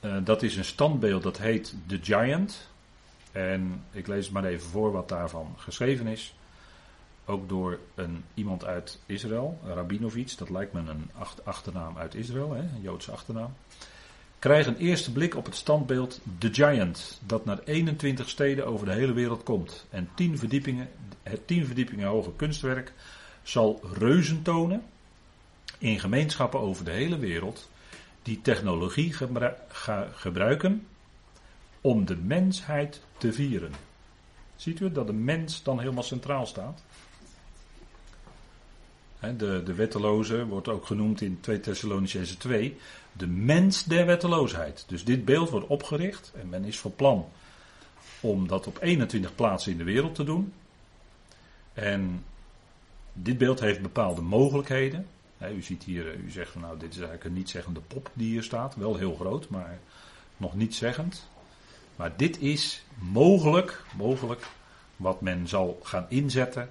[0.01, 2.71] Uh, dat is een standbeeld dat heet The Giant.
[3.33, 6.35] En ik lees het maar even voor wat daarvan geschreven is.
[7.25, 11.11] Ook door een, iemand uit Israël, Rabinovich, dat lijkt me een
[11.45, 13.55] achternaam uit Israël, hè, een Joodse achternaam.
[14.43, 18.93] Krijg een eerste blik op het standbeeld The Giant, dat naar 21 steden over de
[18.93, 19.87] hele wereld komt.
[19.91, 20.89] En 10 verdiepingen,
[21.23, 22.93] het 10 verdiepingen hoge kunstwerk
[23.43, 24.83] zal reuzen tonen
[25.79, 27.69] in gemeenschappen over de hele wereld
[28.23, 29.15] die technologie
[30.13, 30.87] gebruiken
[31.81, 33.73] om de mensheid te vieren.
[34.57, 36.83] Ziet u dat de mens dan helemaal centraal staat?
[39.23, 42.77] De, de wetteloze wordt ook genoemd in 2 Thessalonicense 2.
[43.13, 44.85] De mens der wetteloosheid.
[44.89, 47.29] Dus dit beeld wordt opgericht en men is van plan
[48.21, 50.53] om dat op 21 plaatsen in de wereld te doen.
[51.73, 52.25] En
[53.13, 55.07] dit beeld heeft bepaalde mogelijkheden.
[55.57, 58.29] u ziet hier, eh, u zegt van nou, dit is eigenlijk een niet-zeggende pop die
[58.29, 58.75] hier staat.
[58.75, 59.79] Wel heel groot, maar
[60.37, 61.29] nog niet zeggend.
[61.97, 64.47] Maar dit is mogelijk, mogelijk
[64.97, 66.71] wat men zal gaan inzetten.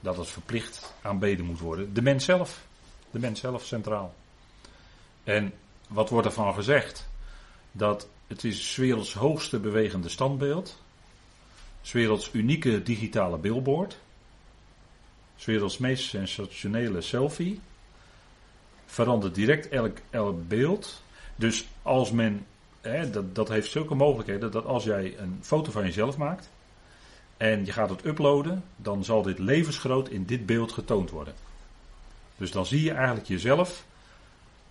[0.00, 1.94] Dat het verplicht aanbeden moet worden.
[1.94, 2.66] De mens zelf.
[3.10, 4.14] De mens zelf centraal.
[5.24, 5.52] En
[5.88, 7.08] wat wordt ervan gezegd?
[7.72, 10.82] Dat het is werelds hoogste bewegende standbeeld.
[11.92, 13.98] werelds unieke digitale billboard.
[15.44, 17.60] werelds meest sensationele selfie.
[18.86, 21.02] Verandert direct elk, elk beeld.
[21.36, 22.46] Dus als men,
[22.80, 26.50] hè, dat, dat heeft zulke mogelijkheden dat als jij een foto van jezelf maakt
[27.38, 31.34] en je gaat het uploaden, dan zal dit levensgroot in dit beeld getoond worden.
[32.36, 33.84] Dus dan zie je eigenlijk jezelf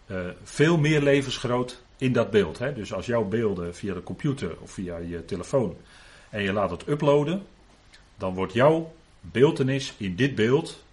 [0.07, 2.59] uh, veel meer levensgroot in dat beeld.
[2.59, 2.73] Hè?
[2.73, 5.75] Dus als jouw beelden via de computer of via je telefoon
[6.29, 7.45] en je laat het uploaden,
[8.17, 10.83] dan wordt jouw beeldenis in dit beeld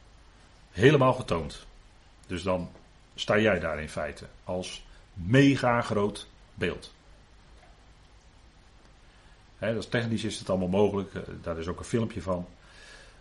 [0.70, 1.66] helemaal getoond.
[2.26, 2.70] Dus dan
[3.14, 6.92] sta jij daar in feite als mega groot beeld.
[9.64, 11.14] He, is technisch is het allemaal mogelijk.
[11.14, 12.46] Eh, daar is ook een filmpje van.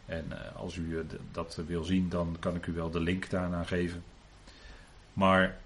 [0.05, 0.99] En uh, als u uh,
[1.31, 4.03] dat wil zien, dan kan ik u wel de link daarna geven.
[5.13, 5.57] Maar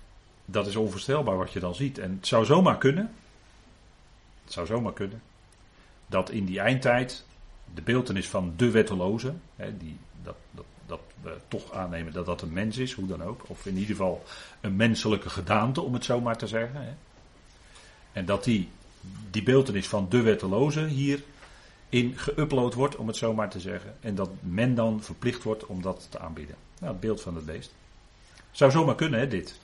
[0.46, 1.98] dat is onvoorstelbaar wat je dan ziet.
[1.98, 3.12] En het zou zomaar kunnen.
[4.44, 5.22] Het zou zomaar kunnen.
[6.08, 7.26] dat in die eindtijd
[7.74, 9.34] de beeldenis van de wetteloze,
[9.78, 13.50] die, dat, dat, we toch aannemen dat dat een mens is, hoe dan ook.
[13.50, 14.24] Of in ieder geval
[14.62, 16.98] een menselijke gedaante, om het zo maar te zeggen.
[18.12, 18.70] En dat die,
[19.32, 21.24] die beeldenis van de wetteloze hier
[21.90, 23.96] in geüpload wordt, om het zo maar te zeggen.
[24.00, 26.56] En dat men dan verplicht wordt om dat te aanbieden.
[26.80, 27.74] Nou, het beeld van het beest.
[28.52, 29.60] Zou zomaar kunnen, hè, dit.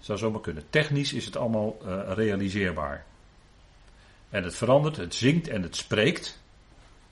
[0.00, 0.64] Zou zomaar kunnen.
[0.70, 3.04] Technisch is het allemaal uh, realiseerbaar.
[4.30, 6.38] En het verandert, het zingt en het spreekt.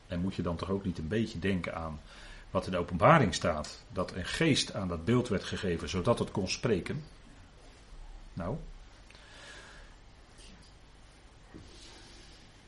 [0.07, 2.01] En moet je dan toch ook niet een beetje denken aan
[2.51, 6.31] wat in de openbaring staat: dat een geest aan dat beeld werd gegeven zodat het
[6.31, 7.05] kon spreken.
[8.33, 8.57] Nou.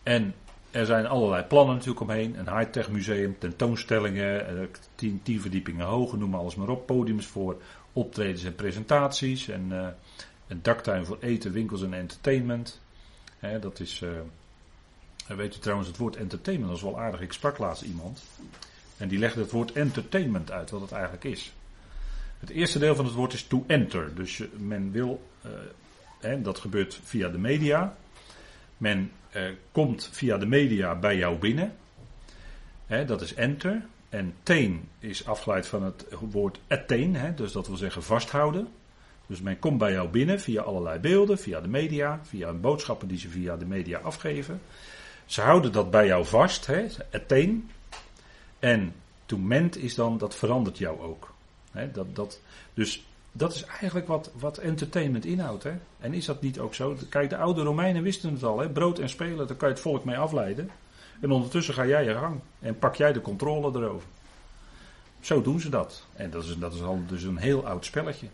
[0.06, 0.34] En
[0.70, 2.38] er zijn allerlei plannen natuurlijk omheen.
[2.38, 6.86] Een high-tech museum, tentoonstellingen, eh, tien, tien verdiepingen hoog, noem alles maar op.
[6.86, 9.48] Podiums voor optredens en presentaties.
[9.48, 9.86] En uh,
[10.46, 12.80] een daktuin voor eten, winkels en entertainment.
[13.60, 14.00] dat is.
[14.00, 17.20] Uh, weet u trouwens, het woord entertainment, dat is wel aardig.
[17.20, 18.22] Ik sprak laatst iemand.
[18.96, 21.52] En die legde het woord entertainment uit, wat het eigenlijk is.
[22.38, 24.14] Het eerste deel van het woord is to enter.
[24.14, 25.22] Dus men wil.
[26.22, 27.96] Uh, dat gebeurt via de media.
[28.76, 31.76] Men uh, komt via de media bij jou binnen.
[33.06, 33.86] dat is enter.
[34.08, 38.68] En teen is afgeleid van het woord attain, dus dat wil zeggen vasthouden.
[39.26, 43.18] Dus men komt bij jou binnen via allerlei beelden, via de media, via boodschappen die
[43.18, 44.60] ze via de media afgeven.
[45.26, 47.70] Ze houden dat bij jou vast, hè, attain.
[48.58, 48.94] En
[49.26, 51.34] to ment is dan, dat verandert jou ook.
[51.92, 52.40] dat, dat,
[52.74, 55.62] dus dat is eigenlijk wat, wat entertainment inhoudt.
[55.62, 55.72] Hè?
[56.00, 56.96] En is dat niet ook zo?
[57.08, 58.58] Kijk, de oude Romeinen wisten het al.
[58.58, 58.68] Hè?
[58.68, 60.70] Brood en spelen, daar kan je het volk mee afleiden.
[61.20, 62.40] En ondertussen ga jij je gang.
[62.58, 64.08] En pak jij de controle erover.
[65.20, 66.04] Zo doen ze dat.
[66.14, 68.26] En dat is, dat is al dus een heel oud spelletje.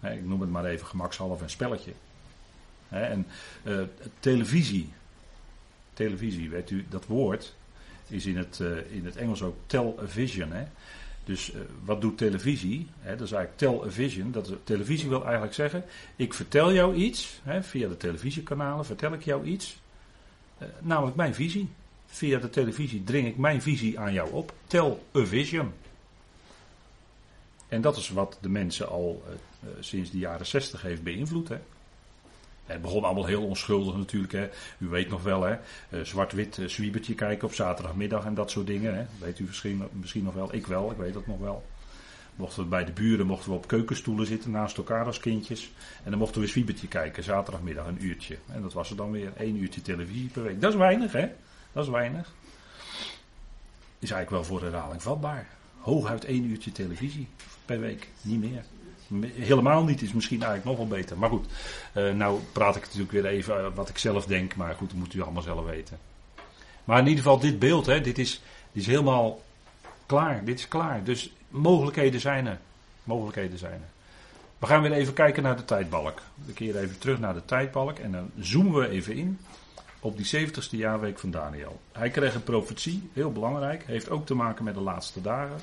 [0.00, 1.92] ik noem het maar even gemakshalve een spelletje.
[2.88, 3.26] en
[3.62, 3.80] uh,
[4.20, 4.92] televisie.
[5.92, 7.54] Televisie, weet u, dat woord
[8.08, 10.52] is in het, uh, in het Engels ook television.
[10.52, 10.64] Hè?
[11.24, 12.86] Dus uh, wat doet televisie?
[13.02, 14.32] Dat is eigenlijk television.
[14.32, 15.84] Dat is, televisie wil eigenlijk zeggen:
[16.16, 19.80] ik vertel jou iets, via de televisiekanalen vertel ik jou iets,
[20.62, 21.68] uh, namelijk mijn visie.
[22.06, 24.54] Via de televisie dring ik mijn visie aan jou op.
[24.66, 25.72] Television.
[27.68, 31.50] En dat is wat de mensen al uh, sinds de jaren zestig heeft beïnvloed.
[32.64, 34.32] Het begon allemaal heel onschuldig natuurlijk.
[34.32, 34.48] Hè.
[34.78, 35.56] U weet nog wel, hè.
[35.90, 38.94] Uh, zwart-wit uh, zwiebertje kijken op zaterdagmiddag en dat soort dingen.
[38.94, 39.04] Hè.
[39.18, 40.54] Weet u misschien, misschien nog wel.
[40.54, 41.64] Ik wel, ik weet dat nog wel.
[42.36, 45.72] Mochten we bij de buren mochten we op keukenstoelen zitten naast elkaar als kindjes.
[46.04, 48.38] En dan mochten we zwiebertje kijken, zaterdagmiddag een uurtje.
[48.52, 50.60] En dat was er dan weer één uurtje televisie per week.
[50.60, 51.28] Dat is weinig, hè.
[51.72, 52.32] Dat is weinig.
[53.98, 55.48] Is eigenlijk wel voor herhaling vatbaar.
[55.78, 57.28] Hooguit één uurtje televisie
[57.64, 58.64] per week, niet meer.
[59.34, 61.18] Helemaal niet is misschien eigenlijk nog wel beter.
[61.18, 61.46] Maar goed,
[61.94, 64.56] uh, nou praat ik natuurlijk weer even uh, wat ik zelf denk.
[64.56, 65.98] Maar goed, dat moet u allemaal zelf weten.
[66.84, 69.42] Maar in ieder geval dit beeld, hè, dit, is, dit is helemaal
[70.06, 70.44] klaar.
[70.44, 71.04] Dit is klaar.
[71.04, 72.58] Dus mogelijkheden zijn er.
[73.04, 73.92] Mogelijkheden zijn er.
[74.58, 76.22] We gaan weer even kijken naar de tijdbalk.
[76.44, 77.98] We keren even terug naar de tijdbalk.
[77.98, 79.38] En dan zoomen we even in
[80.00, 81.80] op die 70ste jaarweek van Daniel.
[81.92, 83.84] Hij kreeg een profetie, heel belangrijk.
[83.86, 85.56] Heeft ook te maken met de laatste dagen.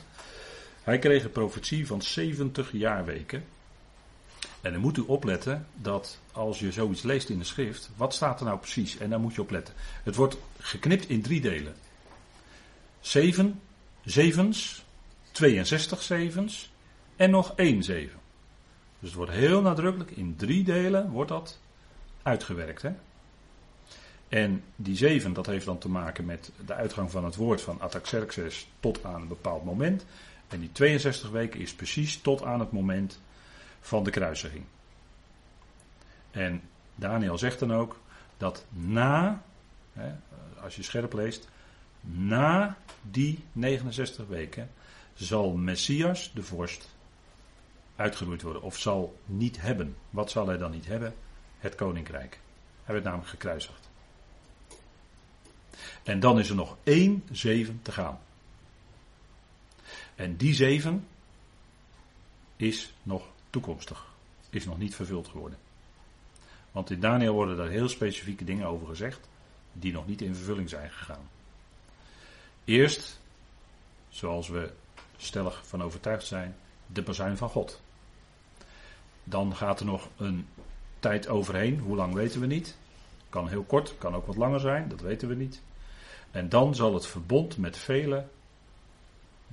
[0.83, 3.43] Hij kreeg een profetie van 70 jaarweken.
[4.61, 8.39] En dan moet u opletten dat als je zoiets leest in de schrift, wat staat
[8.39, 8.97] er nou precies?
[8.97, 9.73] En daar moet je op letten.
[10.03, 11.75] Het wordt geknipt in drie delen.
[12.99, 13.61] Zeven,
[14.05, 14.85] zevens,
[15.31, 16.71] 62 zevens
[17.15, 18.19] en nog één zeven.
[18.99, 21.59] Dus het wordt heel nadrukkelijk in drie delen wordt dat
[22.21, 22.81] uitgewerkt.
[22.81, 22.91] Hè?
[24.29, 27.81] En die zeven, dat heeft dan te maken met de uitgang van het woord van
[27.81, 30.05] Ataxerxes tot aan een bepaald moment.
[30.51, 33.19] En die 62 weken is precies tot aan het moment
[33.79, 34.63] van de kruisiging.
[36.31, 36.61] En
[36.95, 37.99] Daniel zegt dan ook
[38.37, 39.43] dat na,
[39.93, 40.11] hè,
[40.61, 41.49] als je scherp leest,
[42.01, 44.69] na die 69 weken
[45.13, 46.89] zal Messias, de vorst,
[47.95, 48.61] uitgeroeid worden.
[48.61, 49.95] Of zal niet hebben.
[50.09, 51.13] Wat zal hij dan niet hebben?
[51.57, 52.39] Het koninkrijk.
[52.83, 53.89] Hij werd namelijk gekruisigd.
[56.03, 58.19] En dan is er nog één zeven te gaan.
[60.21, 61.07] En die zeven
[62.55, 64.05] is nog toekomstig.
[64.49, 65.57] Is nog niet vervuld geworden.
[66.71, 69.29] Want in Daniel worden daar heel specifieke dingen over gezegd.
[69.73, 71.29] Die nog niet in vervulling zijn gegaan.
[72.65, 73.19] Eerst,
[74.09, 74.71] zoals we
[75.17, 76.55] stellig van overtuigd zijn,
[76.87, 77.81] de bazuin van God.
[79.23, 80.47] Dan gaat er nog een
[80.99, 81.79] tijd overheen.
[81.79, 82.77] Hoe lang weten we niet.
[83.29, 85.61] Kan heel kort, kan ook wat langer zijn, dat weten we niet.
[86.31, 88.29] En dan zal het verbond met velen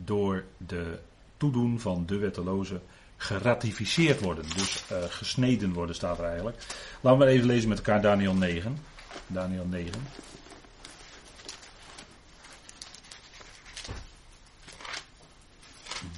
[0.05, 0.99] door de
[1.37, 2.81] toedoen van de wetteloze
[3.17, 4.45] geratificeerd worden.
[4.57, 6.57] Dus uh, gesneden worden staat er eigenlijk.
[7.01, 8.79] Laten we even lezen met elkaar Daniel 9.
[9.27, 9.93] Daniel 9.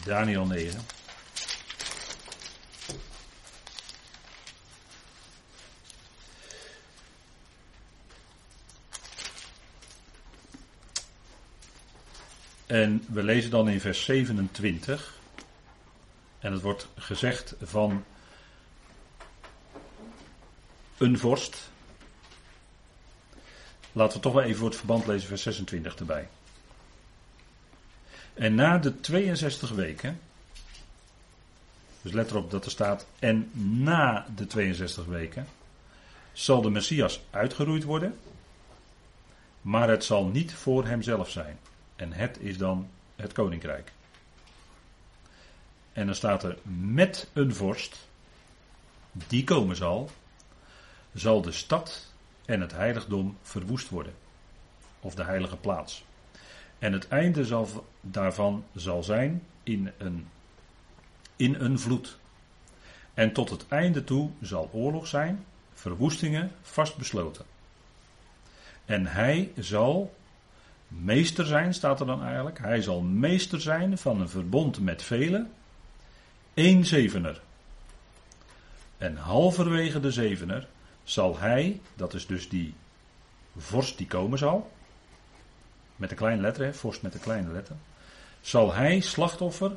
[0.04, 0.80] Daniel 9.
[12.70, 15.18] En we lezen dan in vers 27.
[16.38, 18.04] En het wordt gezegd van
[20.98, 21.70] een vorst.
[23.92, 26.28] Laten we toch wel even voor het verband lezen, vers 26 erbij.
[28.34, 30.20] En na de 62 weken.
[32.02, 33.06] Dus let erop dat er staat.
[33.18, 33.50] En
[33.82, 35.46] na de 62 weken.
[36.32, 38.18] Zal de Messias uitgeroeid worden.
[39.60, 41.58] Maar het zal niet voor hemzelf zijn.
[42.00, 43.92] En het is dan het koninkrijk.
[45.92, 48.08] En dan staat er met een vorst,
[49.12, 50.10] die komen zal,
[51.14, 52.12] zal de stad
[52.44, 54.14] en het heiligdom verwoest worden.
[55.00, 56.04] Of de heilige plaats.
[56.78, 60.28] En het einde zal, daarvan zal zijn in een,
[61.36, 62.18] in een vloed.
[63.14, 67.44] En tot het einde toe zal oorlog zijn, verwoestingen vastbesloten.
[68.84, 70.18] En hij zal
[70.90, 72.58] meester zijn, staat er dan eigenlijk.
[72.58, 75.50] Hij zal meester zijn van een verbond met velen.
[76.54, 77.40] Eén zevener.
[78.98, 80.68] En halverwege de zevener
[81.04, 82.74] zal hij, dat is dus die
[83.56, 84.70] vorst die komen zal.
[85.96, 87.76] Met een kleine letter, hè, vorst met een kleine letter.
[88.40, 89.76] Zal hij slachtoffer,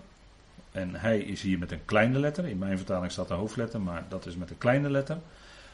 [0.72, 4.06] en hij is hier met een kleine letter, in mijn vertaling staat de hoofdletter, maar
[4.10, 5.18] dat is met een kleine letter.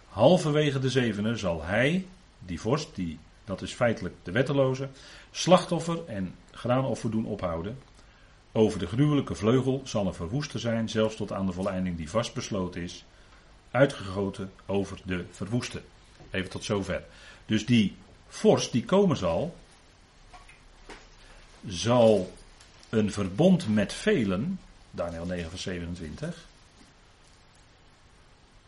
[0.07, 2.05] Halverwege de zevener zal hij,
[2.39, 4.89] die vorst, die dat is feitelijk de wetteloze,
[5.31, 7.77] slachtoffer en graanoffer doen ophouden.
[8.51, 12.81] Over de gruwelijke vleugel zal er verwoester zijn, zelfs tot aan de voleinding die vastbesloten
[12.81, 13.05] is,
[13.71, 15.81] uitgegoten over de verwoeste.
[16.31, 17.03] Even tot zover.
[17.45, 17.95] Dus die
[18.27, 19.55] vorst die komen zal,
[21.67, 22.33] zal
[22.89, 24.59] een verbond met velen,
[24.91, 26.45] Daniel 9 vers 27,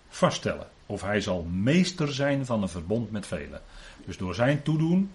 [0.10, 0.68] vaststellen.
[0.86, 3.62] Of hij zal meester zijn van een verbond met velen.
[4.06, 5.12] Dus door zijn toedoen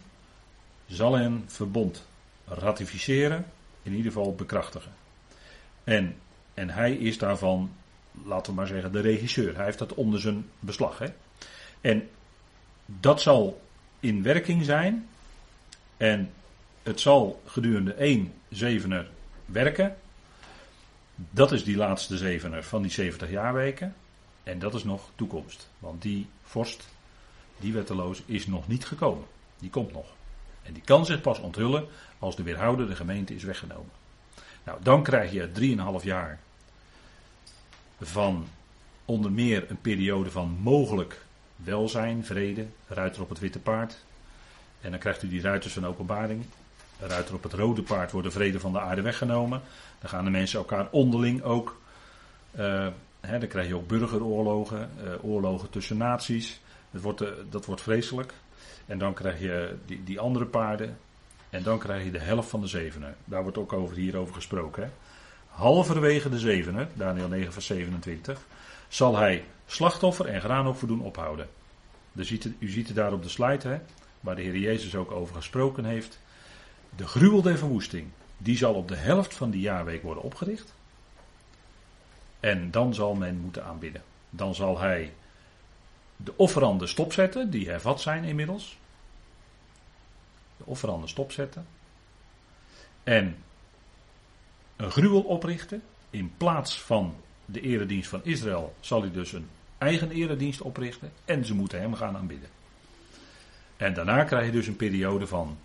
[0.86, 2.06] zal hij een verbond
[2.44, 3.46] ratificeren,
[3.82, 4.92] in ieder geval bekrachtigen.
[5.84, 6.16] En,
[6.54, 7.70] en hij is daarvan,
[8.24, 9.56] laten we maar zeggen, de regisseur.
[9.56, 10.98] Hij heeft dat onder zijn beslag.
[10.98, 11.06] Hè?
[11.80, 12.08] En
[12.86, 13.62] dat zal
[14.00, 15.08] in werking zijn.
[15.96, 16.30] En
[16.82, 19.10] het zal gedurende één zevener
[19.46, 19.96] werken.
[21.14, 23.94] Dat is die laatste zevener van die 70 jaarweken.
[24.42, 25.68] En dat is nog toekomst.
[25.78, 26.88] Want die vorst
[27.60, 29.24] die wetteloos is nog niet gekomen.
[29.58, 30.06] Die komt nog.
[30.62, 31.86] En die kan zich pas onthullen
[32.18, 33.90] als de weerhoudende gemeente is weggenomen.
[34.64, 36.40] Nou, dan krijg je 3,5 jaar
[38.00, 38.46] van
[39.04, 41.24] onder meer een periode van mogelijk
[41.56, 44.04] welzijn, vrede, ruiter op het witte paard.
[44.80, 46.44] En dan krijgt u die ruiters van openbaring.
[46.98, 49.62] Ruiter op het rode paard wordt de vrede van de aarde weggenomen.
[49.98, 51.80] Dan gaan de mensen elkaar onderling ook.
[52.58, 52.86] Uh,
[53.20, 56.60] hè, dan krijg je ook burgeroorlogen, uh, oorlogen tussen naties.
[56.96, 58.32] Dat wordt, eh, dat wordt vreselijk.
[58.86, 60.98] En dan krijg je die, die andere paarden.
[61.50, 63.14] En dan krijg je de helft van de zevener.
[63.24, 64.82] Daar wordt ook over, hierover gesproken.
[64.82, 64.88] Hè.
[65.48, 68.40] Halverwege de zevener, Daniel 9 vers 27,
[68.88, 71.48] zal hij slachtoffer en graanoffer doen ophouden.
[72.14, 73.78] Ziet u ziet het daar op de slide, hè,
[74.20, 76.20] waar de Heer Jezus ook over gesproken heeft.
[76.96, 78.06] De gruwel der verwoesting,
[78.38, 80.74] die zal op de helft van die jaarweek worden opgericht.
[82.40, 84.02] En dan zal men moeten aanbidden.
[84.30, 85.12] Dan zal hij
[86.16, 88.78] de offeranden stopzetten, die hervat zijn inmiddels.
[90.56, 91.66] De offeranden stopzetten.
[93.02, 93.36] En
[94.76, 95.82] een gruwel oprichten.
[96.10, 99.48] In plaats van de eredienst van Israël zal hij dus een
[99.78, 101.12] eigen eredienst oprichten.
[101.24, 102.48] En ze moeten hem gaan aanbidden.
[103.76, 105.58] En daarna krijg je dus een periode van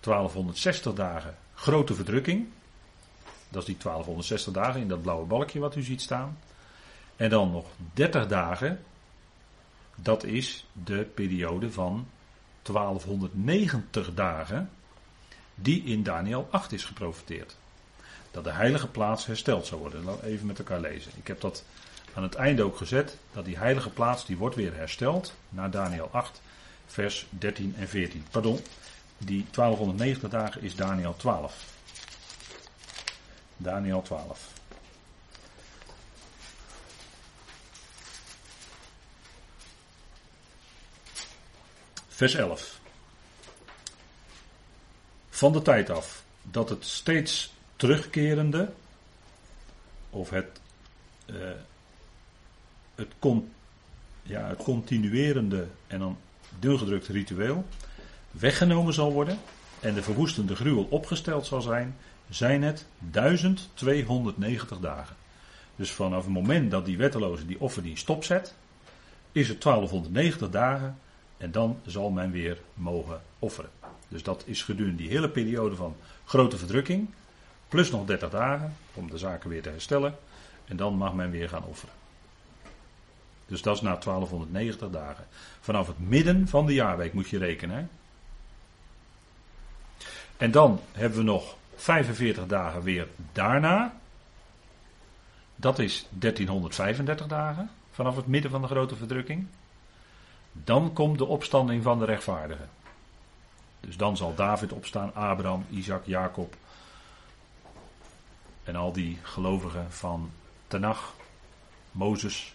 [0.00, 2.46] 1260 dagen grote verdrukking.
[3.48, 6.38] Dat is die 1260 dagen in dat blauwe balkje wat u ziet staan.
[7.16, 8.80] En dan nog 30 dagen
[9.96, 12.06] dat is de periode van
[12.62, 14.70] 1290 dagen
[15.54, 17.56] die in Daniel 8 is geprofiteerd.
[18.30, 20.04] Dat de heilige plaats hersteld zou worden.
[20.04, 21.12] Laten we even met elkaar lezen.
[21.16, 21.64] Ik heb dat
[22.14, 23.16] aan het einde ook gezet.
[23.32, 25.34] Dat die heilige plaats die wordt weer hersteld.
[25.48, 26.40] Naar Daniel 8
[26.86, 28.24] vers 13 en 14.
[28.30, 28.60] Pardon.
[29.18, 31.64] Die 1290 dagen is Daniel 12.
[33.56, 34.55] Daniel 12.
[42.16, 42.80] Vers 11.
[45.30, 48.72] Van de tijd af dat het steeds terugkerende,
[50.10, 50.60] of het,
[51.26, 51.36] uh,
[52.94, 53.08] het,
[54.22, 56.18] ja, het continuerende, en dan
[56.58, 57.66] dungedrukt ritueel,
[58.30, 59.38] weggenomen zal worden
[59.80, 61.96] en de verwoestende gruwel opgesteld zal zijn,
[62.28, 65.16] zijn het 1290 dagen.
[65.76, 68.54] Dus vanaf het moment dat die wetteloze die offer die stopzet,
[69.32, 70.98] is het 1290 dagen
[71.36, 73.70] en dan zal men weer mogen offeren.
[74.08, 77.08] Dus dat is gedurende die hele periode van grote verdrukking,
[77.68, 80.14] plus nog 30 dagen om de zaken weer te herstellen
[80.64, 81.94] en dan mag men weer gaan offeren.
[83.46, 85.26] Dus dat is na 1290 dagen.
[85.60, 87.90] Vanaf het midden van de jaarweek moet je rekenen.
[90.36, 93.94] En dan hebben we nog 45 dagen weer daarna.
[95.56, 99.46] Dat is 1335 dagen vanaf het midden van de grote verdrukking.
[100.64, 102.68] Dan komt de opstanding van de rechtvaardigen.
[103.80, 106.54] Dus dan zal David opstaan, Abraham, Isaac, Jacob.
[108.64, 110.30] En al die gelovigen van
[110.66, 111.14] Tenach,
[111.90, 112.54] Mozes,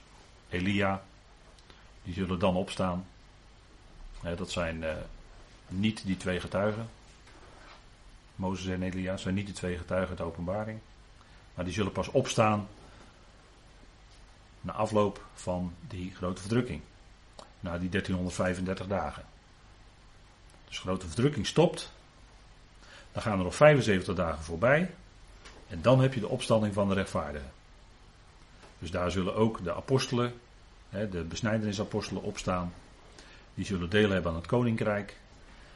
[0.49, 1.03] Elia.
[2.03, 3.05] Die zullen dan opstaan.
[4.37, 4.93] dat zijn uh,
[5.67, 6.89] niet die twee getuigen.
[8.35, 10.79] Mozes en Elia zijn niet de twee getuigen de openbaring.
[11.53, 12.67] Maar die zullen pas opstaan
[14.61, 16.81] na afloop van die grote verdrukking.
[17.61, 19.23] Na die 1335 dagen.
[20.67, 21.91] Dus grote verdrukking stopt.
[23.11, 24.89] Dan gaan er nog 75 dagen voorbij.
[25.67, 27.51] En dan heb je de opstanding van de rechtvaardigen.
[28.79, 30.33] Dus daar zullen ook de apostelen,
[30.89, 32.73] de besnijdenisapostelen opstaan.
[33.53, 35.17] Die zullen deel hebben aan het koninkrijk.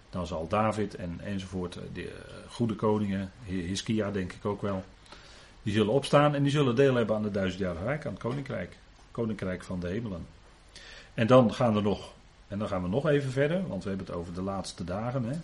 [0.09, 2.13] Dan zal David en enzovoort, de eh,
[2.49, 4.83] goede koningen, Hiskia denk ik ook wel.
[5.63, 8.77] Die zullen opstaan en die zullen deel hebben aan de duizendjarige rijk, aan het koninkrijk.
[9.11, 10.25] Koninkrijk van de hemelen.
[11.16, 12.13] En dan gaan er nog,
[12.47, 15.24] en dan gaan we nog even verder, want we hebben het over de laatste dagen.
[15.24, 15.38] Hè.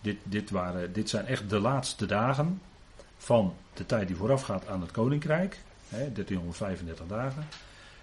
[0.00, 2.60] Dit, dit, waren, dit zijn echt de laatste dagen
[3.16, 5.60] van de tijd die voorafgaat aan het koninkrijk.
[5.88, 7.46] Hè, 1335 dagen.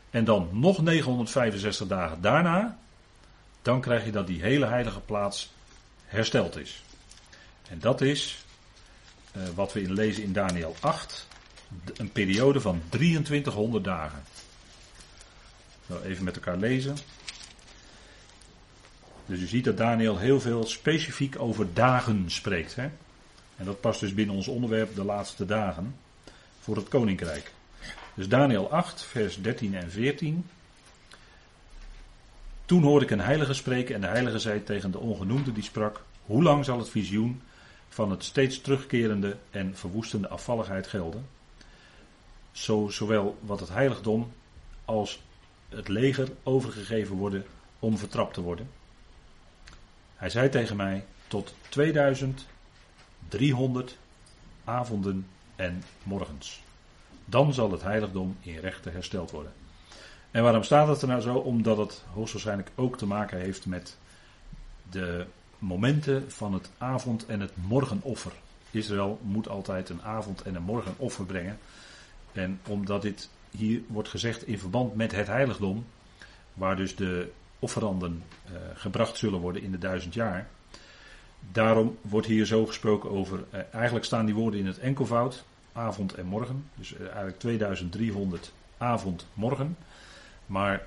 [0.09, 2.77] En dan nog 965 dagen daarna.
[3.61, 5.53] Dan krijg je dat die hele heilige plaats
[6.05, 6.83] hersteld is.
[7.69, 8.45] En dat is
[9.37, 11.27] uh, wat we in lezen in Daniel 8.
[11.97, 14.23] Een periode van 2300 dagen.
[16.03, 16.95] Even met elkaar lezen.
[19.25, 22.75] Dus u ziet dat Daniel heel veel specifiek over dagen spreekt.
[22.75, 22.89] Hè?
[23.55, 25.95] En dat past dus binnen ons onderwerp de laatste dagen
[26.59, 27.51] voor het koninkrijk.
[28.13, 30.45] Dus Daniel 8, vers 13 en 14.
[32.65, 36.01] Toen hoorde ik een heilige spreken en de heilige zei tegen de ongenoemde die sprak:
[36.25, 37.41] Hoe lang zal het visioen
[37.89, 41.27] van het steeds terugkerende en verwoestende afvalligheid gelden?
[42.51, 44.31] Zo, zowel wat het heiligdom
[44.85, 45.21] als
[45.75, 47.45] het leger overgegeven worden
[47.79, 48.69] om vertrapt te worden.
[50.15, 53.97] Hij zei tegen mij: Tot 2300
[54.63, 56.61] avonden en morgens.
[57.25, 59.51] Dan zal het heiligdom in rechten hersteld worden.
[60.31, 61.35] En waarom staat het er nou zo?
[61.35, 63.97] Omdat het hoogstwaarschijnlijk ook te maken heeft met
[64.89, 65.25] de
[65.59, 68.31] momenten van het avond- en het morgenoffer.
[68.71, 71.59] Israël moet altijd een avond- en een morgenoffer brengen.
[72.31, 75.85] En omdat dit hier wordt gezegd in verband met het heiligdom,
[76.53, 80.47] waar dus de offeranden uh, gebracht zullen worden in de duizend jaar.
[81.51, 86.13] Daarom wordt hier zo gesproken over, uh, eigenlijk staan die woorden in het enkelvoud, avond
[86.13, 86.65] en morgen.
[86.75, 89.77] Dus uh, eigenlijk 2300 avond, morgen.
[90.45, 90.85] Maar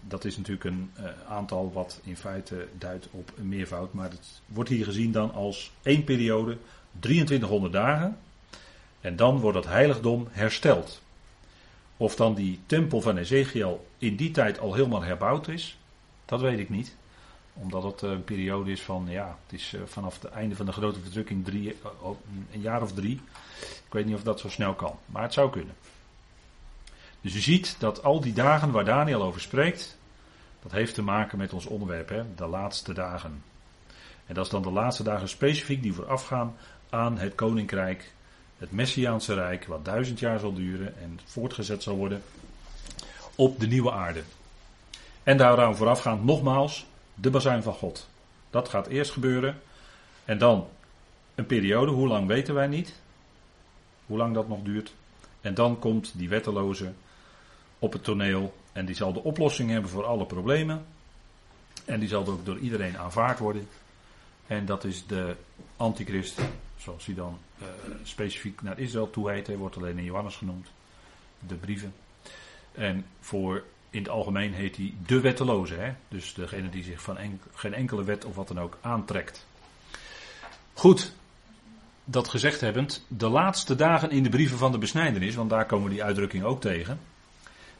[0.00, 0.90] dat is natuurlijk een
[1.28, 3.92] aantal wat in feite duidt op een meervoud.
[3.92, 6.56] Maar het wordt hier gezien dan als één periode,
[7.00, 8.18] 2300 dagen.
[9.00, 11.02] En dan wordt het heiligdom hersteld.
[12.00, 15.78] Of dan die tempel van Ezekiel in die tijd al helemaal herbouwd is,
[16.24, 16.96] dat weet ik niet.
[17.54, 20.72] Omdat het een periode is van, ja, het is eh, vanaf het einde van de
[20.72, 22.10] grote verdrukking drie, eh,
[22.52, 23.20] een jaar of drie.
[23.60, 25.74] Ik weet niet of dat zo snel kan, maar het zou kunnen.
[27.20, 29.98] Dus u ziet dat al die dagen waar Daniel over spreekt,
[30.62, 33.42] dat heeft te maken met ons onderwerp, hè, de laatste dagen.
[34.26, 36.56] En dat is dan de laatste dagen specifiek die voorafgaan
[36.90, 38.12] aan het koninkrijk
[38.58, 42.22] het Messiaanse Rijk, wat duizend jaar zal duren en voortgezet zal worden
[43.34, 44.22] op de nieuwe aarde.
[45.22, 48.08] En daaraan voorafgaand nogmaals de bazuin van God.
[48.50, 49.60] Dat gaat eerst gebeuren.
[50.24, 50.68] En dan
[51.34, 52.94] een periode, hoe lang weten wij niet.
[54.06, 54.94] Hoe lang dat nog duurt.
[55.40, 56.92] En dan komt die wetteloze
[57.78, 58.54] op het toneel.
[58.72, 60.84] En die zal de oplossing hebben voor alle problemen.
[61.84, 63.68] En die zal ook door iedereen aanvaard worden.
[64.46, 65.36] En dat is de
[65.76, 66.40] antichrist,
[66.78, 67.66] zoals hij dan uh,
[68.02, 69.46] specifiek naar Israël toe heet.
[69.46, 70.68] Hij wordt alleen in Johannes genoemd.
[71.46, 71.94] De brieven.
[72.72, 75.74] En voor in het algemeen heet hij de wetteloze.
[75.74, 75.92] Hè?
[76.08, 79.46] Dus degene die zich van geen enkele wet of wat dan ook aantrekt.
[80.72, 81.12] Goed,
[82.04, 85.90] dat gezegd hebbend, de laatste dagen in de brieven van de besnijdenis, want daar komen
[85.90, 87.00] die uitdrukking ook tegen.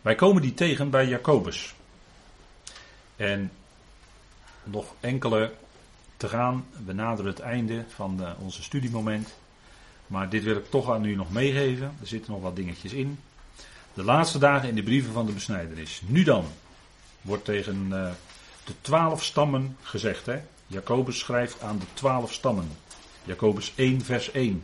[0.03, 1.75] Wij komen die tegen bij Jacobus.
[3.17, 3.51] En
[4.65, 5.53] nog enkele
[6.19, 6.67] te gaan.
[6.85, 9.35] We naderen het einde van uh, onze studiemoment.
[10.07, 11.95] Maar dit wil ik toch aan u nog meegeven.
[12.01, 13.19] Er zitten nog wat dingetjes in.
[13.95, 16.03] De laatste dagen in de brieven van de besnijdenis.
[16.07, 16.45] Nu dan,
[17.21, 18.11] wordt tegen uh,
[18.65, 20.27] de twaalf stammen gezegd.
[20.27, 20.41] Hè?
[20.67, 22.69] Jacobus schrijft aan de twaalf stammen.
[23.25, 24.63] Jacobus 1, vers 1.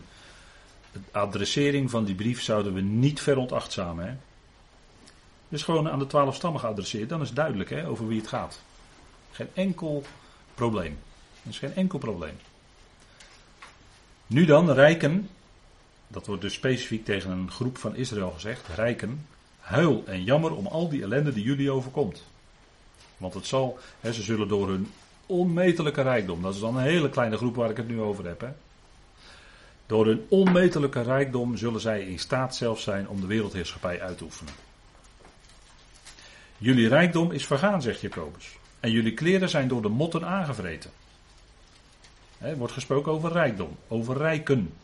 [0.92, 4.06] De adressering van die brief zouden we niet veronachtzamen.
[4.06, 4.14] Hè?
[5.48, 7.08] Dus gewoon aan de twaalf stammen geadresseerd.
[7.08, 8.60] Dan is duidelijk hè, over wie het gaat.
[9.30, 10.04] Geen enkel
[10.54, 10.98] probleem.
[11.44, 12.36] Dat is geen enkel probleem.
[14.26, 15.28] Nu dan, rijken.
[16.08, 18.68] Dat wordt dus specifiek tegen een groep van Israël gezegd.
[18.74, 19.26] Rijken.
[19.60, 22.24] Huil en jammer om al die ellende die jullie overkomt.
[23.16, 24.92] Want het zal, hè, ze zullen door hun
[25.26, 28.54] onmetelijke rijkdom, dat is dan een hele kleine groep waar ik het nu over heb.
[29.86, 34.24] Door hun onmetelijke rijkdom zullen zij in staat zelf zijn om de wereldheerschappij uit te
[34.24, 34.52] oefenen.
[36.58, 38.56] Jullie rijkdom is vergaan, zegt Jacobus.
[38.80, 40.90] En jullie kleren zijn door de motten aangevreten.
[42.44, 44.74] Er wordt gesproken over rijkdom, over rijken.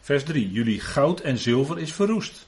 [0.00, 0.50] Vers 3.
[0.50, 2.46] Jullie goud en zilver is verroest.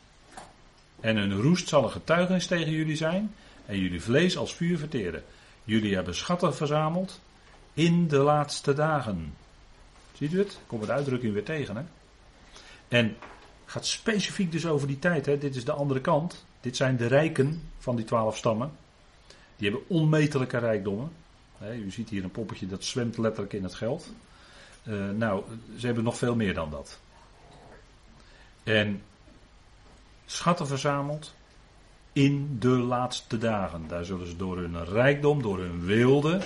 [1.01, 3.35] En een roest zal een getuigenis tegen jullie zijn.
[3.67, 5.25] En jullie vlees als vuur verteren.
[5.65, 7.21] Jullie hebben schatten verzameld
[7.75, 9.35] in de laatste dagen.
[10.13, 10.59] Ziet u het?
[10.67, 11.77] Komt de uitdrukking weer tegen.
[11.77, 11.83] Hè?
[12.89, 13.17] En
[13.65, 15.27] gaat specifiek dus over die tijd.
[15.27, 15.39] Hè?
[15.39, 16.45] Dit is de andere kant.
[16.61, 18.73] Dit zijn de rijken van die twaalf stammen.
[19.57, 21.11] Die hebben onmetelijke rijkdommen.
[21.63, 24.13] u ziet hier een poppetje dat zwemt letterlijk in het geld.
[24.89, 25.43] Uh, nou,
[25.79, 27.01] ze hebben nog veel meer dan dat.
[28.65, 29.03] En
[30.27, 31.35] schatten verzameld
[32.13, 33.85] in de laatste dagen.
[33.89, 36.41] Daar zullen ze door hun rijkdom, door hun wilde.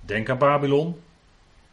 [0.00, 1.00] Denk aan Babylon.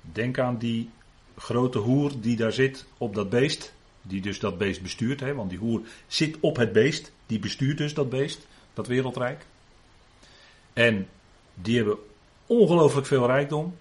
[0.02, 0.90] Denk aan die
[1.38, 3.74] grote hoer die daar zit op dat beest.
[4.02, 5.20] Die dus dat beest bestuurt.
[5.20, 7.12] Hè, want die hoer zit op het beest.
[7.26, 8.48] Die bestuurt dus dat beest.
[8.74, 9.46] Dat wereldrijk.
[10.74, 11.08] En
[11.54, 11.98] die hebben
[12.46, 13.78] ongelooflijk veel rijkdom.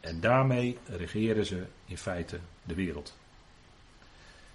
[0.00, 3.16] En daarmee regeren ze in feite de wereld.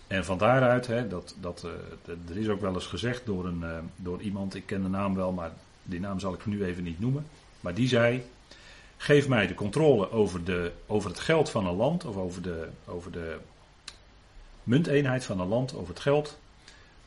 [0.07, 3.61] En van daaruit, hè, dat, dat, uh, er is ook wel eens gezegd door, een,
[3.61, 5.51] uh, door iemand, ik ken de naam wel, maar
[5.83, 7.25] die naam zal ik nu even niet noemen.
[7.59, 8.23] Maar die zei:
[8.97, 12.67] Geef mij de controle over, de, over het geld van een land, of over de,
[12.85, 13.37] over de
[14.63, 16.39] munteenheid van een land, over het geld.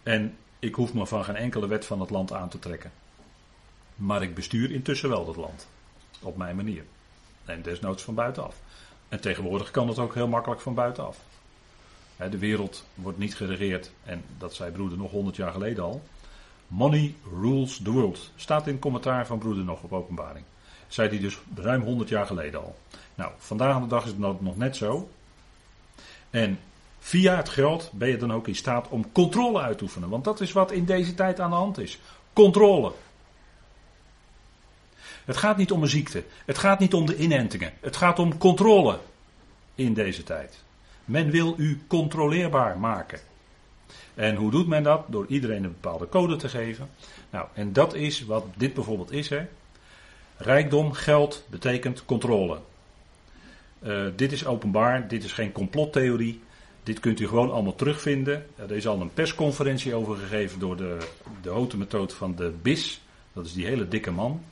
[0.03, 2.93] En ik hoef me van geen enkele wet van het land aan te trekken.
[3.95, 5.69] Maar ik bestuur intussen wel dat land.
[6.23, 6.85] Op mijn manier.
[7.47, 8.57] En desnoods van buitenaf.
[9.09, 11.19] En tegenwoordig kan dat ook heel makkelijk van buitenaf.
[12.17, 16.03] De wereld wordt niet geregeerd, en dat zei broeder nog 100 jaar geleden al.
[16.67, 18.31] Money rules the world.
[18.37, 20.45] Staat in het commentaar van broeder nog op openbaring.
[20.89, 22.77] Zei hij dus ruim 100 jaar geleden al.
[23.15, 25.09] Nou, vandaag aan de dag is het nog net zo.
[26.31, 26.59] En
[26.99, 30.09] via het geld ben je dan ook in staat om controle uit te oefenen.
[30.09, 31.99] Want dat is wat in deze tijd aan de hand is.
[32.33, 32.93] Controle.
[35.27, 36.25] Het gaat niet om een ziekte.
[36.45, 37.73] Het gaat niet om de inentingen.
[37.81, 38.99] Het gaat om controle
[39.75, 40.63] in deze tijd.
[41.05, 43.21] Men wil u controleerbaar maken.
[44.15, 45.05] En hoe doet men dat?
[45.09, 46.89] Door iedereen een bepaalde code te geven.
[47.31, 49.29] Nou, en dat is wat dit bijvoorbeeld is.
[49.29, 49.47] Hè.
[50.37, 52.59] Rijkdom, geld betekent controle.
[53.83, 56.41] Uh, dit is openbaar, dit is geen complottheorie.
[56.83, 58.47] Dit kunt u gewoon allemaal terugvinden.
[58.57, 60.99] Er is al een persconferentie over gegeven door de,
[61.43, 63.01] de houten methode van de BIS.
[63.33, 64.43] Dat is die hele dikke man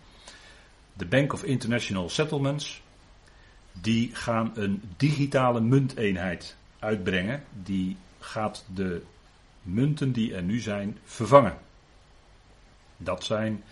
[0.95, 2.83] de Bank of International Settlements,
[3.73, 7.45] die gaan een digitale munteenheid uitbrengen.
[7.63, 9.03] Die gaat de
[9.63, 11.59] munten die er nu zijn vervangen.
[12.97, 13.63] Dat zijn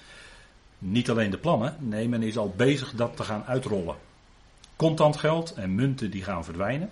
[0.79, 3.97] niet alleen de plannen, nee, men is al bezig dat te gaan uitrollen.
[4.77, 6.91] Contant geld en munten die gaan verdwijnen.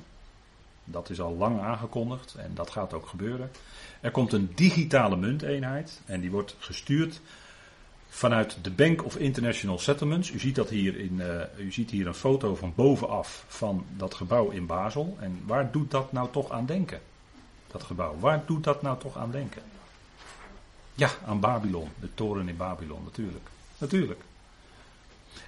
[0.85, 3.51] Dat is al lang aangekondigd en dat gaat ook gebeuren.
[4.01, 7.21] Er komt een digitale munteenheid en die wordt gestuurd
[8.11, 10.31] vanuit de Bank of International Settlements.
[10.31, 14.15] U ziet, dat hier in, uh, u ziet hier een foto van bovenaf van dat
[14.15, 15.17] gebouw in Basel.
[15.21, 17.01] En waar doet dat nou toch aan denken?
[17.67, 18.17] Dat gebouw.
[18.19, 19.63] Waar doet dat nou toch aan denken?
[20.95, 21.89] Ja, aan Babylon.
[22.01, 23.49] De toren in Babylon, natuurlijk.
[23.79, 24.21] Natuurlijk.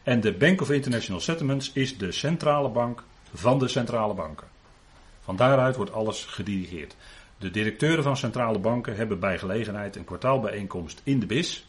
[0.03, 3.03] En de Bank of International Settlements is de centrale bank
[3.35, 4.47] van de centrale banken.
[5.25, 6.97] Van daaruit wordt alles gedirigeerd.
[7.39, 11.67] De directeuren van centrale banken hebben bij gelegenheid een kwartaalbijeenkomst in de BIS.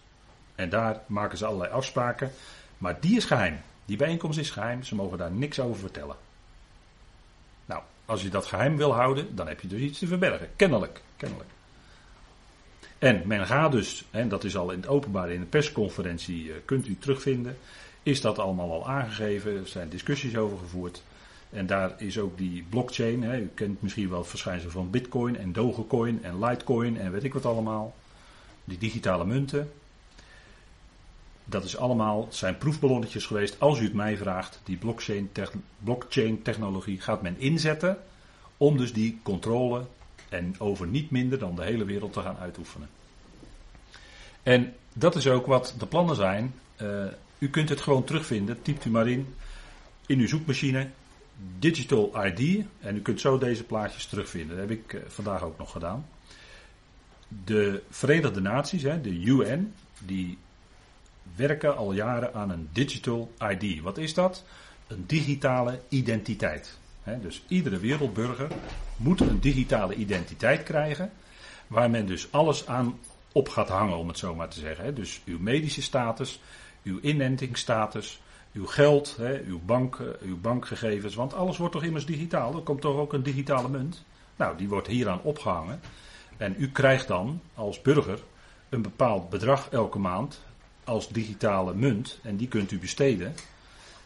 [0.56, 2.32] En daar maken ze allerlei afspraken.
[2.78, 3.58] Maar die is geheim.
[3.86, 4.84] Die bijeenkomst is geheim.
[4.84, 6.16] Ze mogen daar niks over vertellen.
[7.66, 10.50] Nou, als je dat geheim wil houden, dan heb je dus iets te verbergen.
[10.56, 11.02] Kennelijk.
[11.18, 11.50] Kennelijk.
[13.00, 16.54] En men gaat dus, en dat is al in het openbaar in de persconferentie, uh,
[16.66, 17.58] kunt u terugvinden.
[18.04, 19.58] Is dat allemaal al aangegeven?
[19.58, 21.04] Er zijn discussies over gevoerd.
[21.50, 23.24] En daar is ook die blockchain.
[23.24, 27.24] Hè, u kent misschien wel het verschijnsel van Bitcoin en Dogecoin en Litecoin en weet
[27.24, 27.96] ik wat allemaal.
[28.64, 29.72] Die digitale munten.
[31.46, 33.60] Dat is allemaal, zijn proefballonnetjes geweest.
[33.60, 34.78] Als u het mij vraagt, die
[35.84, 37.98] blockchain, technologie gaat men inzetten
[38.58, 39.86] om dus die controle
[40.30, 42.90] en over niet minder dan de hele wereld te gaan uitoefenen.
[44.44, 46.54] En dat is ook wat de plannen zijn.
[46.82, 47.06] Uh,
[47.38, 48.62] u kunt het gewoon terugvinden.
[48.62, 49.36] Typt u maar in
[50.06, 50.90] in uw zoekmachine
[51.60, 52.66] Digital ID.
[52.80, 54.58] En u kunt zo deze plaatjes terugvinden.
[54.58, 56.06] Dat heb ik uh, vandaag ook nog gedaan.
[57.46, 60.38] De Verenigde Naties, de UN, die
[61.36, 63.82] werken al jaren aan een Digital ID.
[63.82, 64.44] Wat is dat?
[64.88, 66.78] Een digitale identiteit.
[67.22, 68.52] dus iedere wereldburger
[68.98, 71.12] moet een digitale identiteit krijgen.
[71.68, 73.00] Waar men dus alles aan
[73.32, 74.96] op gaat hangen, om het zo maar te zeggen.
[74.96, 76.40] Dus uw medische status,
[76.84, 78.22] uw inentingsstatus,
[78.54, 81.16] uw geld, uw, bank, eh, uw bankgegevens.
[81.16, 82.56] Want alles wordt toch immers digitaal?
[82.56, 84.04] Er komt toch ook een digitale munt?
[84.36, 85.80] Nou, die wordt hieraan opgehangen.
[86.38, 88.20] En u krijgt dan als burger
[88.70, 90.42] een bepaald bedrag elke maand
[90.84, 92.20] als digitale munt.
[92.22, 93.34] En die kunt u besteden.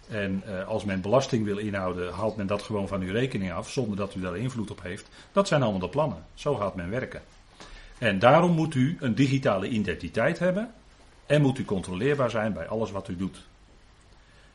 [0.10, 3.70] En eh, als men belasting wil inhouden, haalt men dat gewoon van uw rekening af,
[3.70, 5.10] zonder dat u daar invloed op heeft.
[5.32, 6.26] Dat zijn allemaal de plannen.
[6.34, 7.22] Zo gaat men werken.
[7.98, 10.72] En daarom moet u een digitale identiteit hebben.
[11.26, 13.46] En moet u controleerbaar zijn bij alles wat u doet.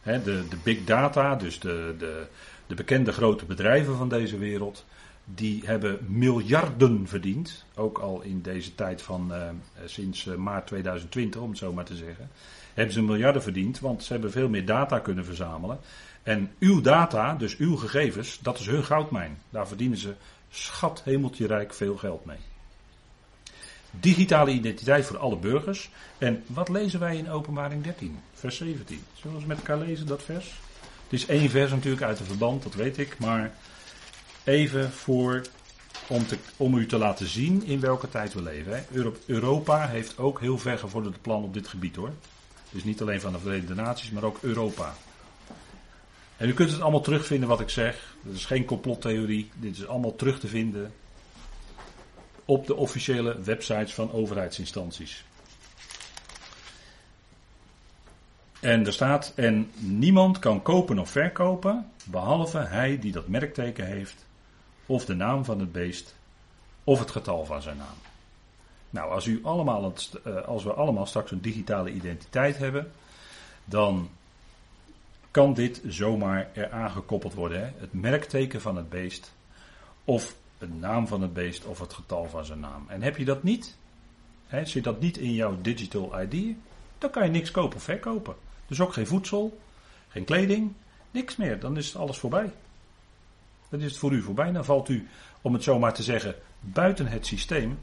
[0.03, 2.27] de, de big data, dus de, de,
[2.67, 4.85] de bekende grote bedrijven van deze wereld,
[5.25, 7.65] die hebben miljarden verdiend.
[7.75, 9.49] Ook al in deze tijd van uh,
[9.85, 12.31] sinds uh, maart 2020, om het zo maar te zeggen.
[12.75, 15.79] Hebben ze miljarden verdiend, want ze hebben veel meer data kunnen verzamelen.
[16.23, 19.39] En uw data, dus uw gegevens, dat is hun goudmijn.
[19.51, 20.15] Daar verdienen ze
[20.51, 22.39] schat hemeltje rijk veel geld mee.
[23.91, 25.91] Digitale identiteit voor alle burgers.
[26.19, 29.01] En wat lezen wij in Openbaring 13, vers 17?
[29.15, 30.61] Zullen we eens met elkaar lezen, dat vers?
[31.05, 33.19] Het is één vers natuurlijk uit de verband, dat weet ik.
[33.19, 33.55] Maar
[34.45, 35.43] even voor,
[36.07, 38.73] om, te, om u te laten zien in welke tijd we leven.
[38.73, 39.13] Hè.
[39.27, 42.13] Europa heeft ook heel ver gevorderde plan op dit gebied hoor.
[42.71, 44.95] Dus niet alleen van de Verenigde Naties, maar ook Europa.
[46.37, 48.17] En u kunt het allemaal terugvinden wat ik zeg.
[48.23, 49.51] Dat is geen complottheorie.
[49.55, 50.93] Dit is allemaal terug te vinden
[52.45, 55.25] op de officiële websites van overheidsinstanties.
[58.61, 64.27] En er staat, en niemand kan kopen of verkopen, behalve hij die dat merkteken heeft,
[64.87, 66.15] of de naam van het beest,
[66.85, 67.97] of het getal van zijn naam.
[68.91, 72.93] Nou, als, u allemaal eh, als we allemaal straks een digitale identiteit hebben,
[73.65, 74.11] dan
[75.31, 77.61] kan dit zomaar eraan gekoppeld worden.
[77.61, 77.71] Hè?
[77.77, 79.33] Het merkteken van het beest,
[80.05, 82.85] of de naam van het beest, of het getal van zijn naam.
[82.89, 83.77] En heb je dat niet,
[84.47, 86.57] hè, zit dat niet in jouw digital ID,
[86.99, 88.35] dan kan je niks kopen of verkopen.
[88.67, 89.59] Dus ook geen voedsel,
[90.09, 90.73] geen kleding,
[91.11, 91.61] niks meer.
[91.61, 92.51] Dan is alles voorbij.
[93.73, 94.53] Dan is het voor u voorbij.
[94.53, 95.09] Dan valt u,
[95.41, 97.79] om het zo maar te zeggen, buiten het systeem.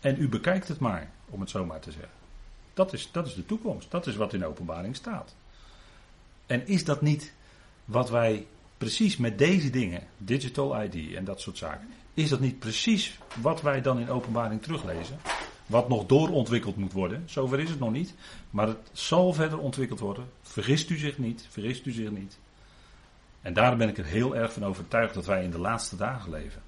[0.00, 2.10] En u bekijkt het maar, om het zo maar te zeggen.
[2.74, 3.90] Dat is, dat is de toekomst.
[3.90, 5.34] Dat is wat in openbaring staat.
[6.46, 7.32] En is dat niet
[7.84, 8.46] wat wij
[8.78, 13.62] precies met deze dingen, digital ID en dat soort zaken, is dat niet precies wat
[13.62, 15.18] wij dan in openbaring teruglezen?
[15.66, 17.22] Wat nog doorontwikkeld moet worden.
[17.26, 18.14] Zover is het nog niet.
[18.50, 20.28] Maar het zal verder ontwikkeld worden.
[20.42, 21.46] Vergist u zich niet.
[21.50, 22.38] Vergist u zich niet.
[23.46, 26.30] En daarom ben ik er heel erg van overtuigd dat wij in de laatste dagen
[26.30, 26.62] leven.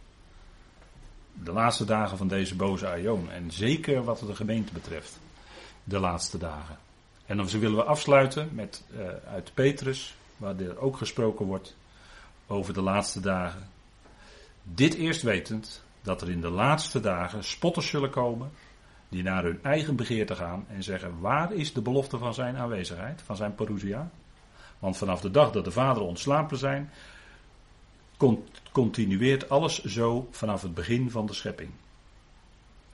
[1.32, 3.30] De laatste dagen van deze boze aion.
[3.30, 5.18] En zeker wat de gemeente betreft.
[5.84, 6.76] De laatste dagen.
[7.26, 9.00] En dan willen we afsluiten met uh,
[9.32, 11.76] uit Petrus, waar er ook gesproken wordt
[12.46, 13.68] over de laatste dagen.
[14.62, 18.50] Dit eerst wetend dat er in de laatste dagen spotters zullen komen
[19.08, 23.22] die naar hun eigen begeerte gaan en zeggen: waar is de belofte van zijn aanwezigheid,
[23.22, 24.10] van zijn parousia?
[24.78, 26.90] Want vanaf de dag dat de vaderen ontslapen zijn,
[28.72, 31.70] continueert alles zo vanaf het begin van de schepping.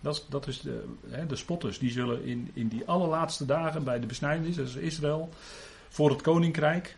[0.01, 3.85] Dat is, dat is de, hè, de spotters, die zullen in, in die allerlaatste dagen
[3.85, 5.29] bij de besnijdenis, dat is Israël,
[5.89, 6.97] voor het koninkrijk,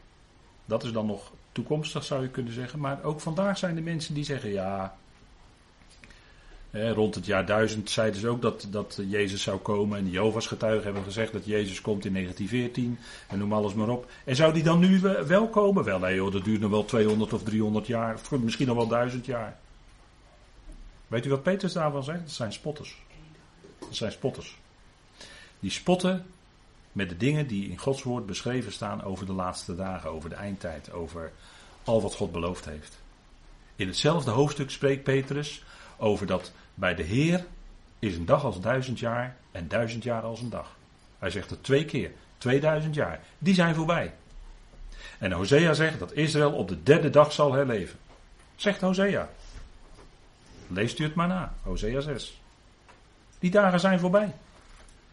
[0.65, 4.15] dat is dan nog toekomstig zou je kunnen zeggen, maar ook vandaag zijn er mensen
[4.15, 4.97] die zeggen: ja,
[6.93, 9.99] rond het jaar 1000 zeiden ze ook dat, dat Jezus zou komen.
[9.99, 12.99] En de Jehovah's getuigen hebben gezegd dat Jezus komt in 1914.
[13.29, 14.11] En noem alles maar op.
[14.25, 15.85] En zou die dan nu wel komen?
[15.85, 18.19] Wel, nee joh, dat duurt nog wel 200 of 300 jaar.
[18.31, 19.59] Misschien nog wel 1000 jaar.
[21.07, 22.21] Weet u wat Petrus daarvan zegt?
[22.21, 22.97] Dat zijn spotters.
[23.79, 24.57] Dat zijn spotters.
[25.61, 26.27] Die spotten
[26.93, 30.35] met de dingen die in Gods woord beschreven staan over de laatste dagen, over de
[30.35, 31.33] eindtijd, over
[31.85, 32.99] al wat God beloofd heeft.
[33.77, 35.63] In hetzelfde hoofdstuk spreekt Petrus
[35.97, 37.45] over dat bij de Heer
[37.99, 40.77] is een dag als duizend jaar en duizend jaar als een dag.
[41.19, 43.21] Hij zegt het twee keer, 2000 jaar.
[43.39, 44.15] Die zijn voorbij.
[45.19, 47.99] En Hosea zegt dat Israël op de derde dag zal herleven.
[48.57, 49.29] Zegt Hosea.
[50.67, 52.41] Leest u het maar na, Hosea 6.
[53.39, 54.35] Die dagen zijn voorbij.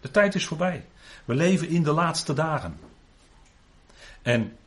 [0.01, 0.85] De tijd is voorbij.
[1.25, 2.79] We leven in de laatste dagen.
[4.21, 4.57] En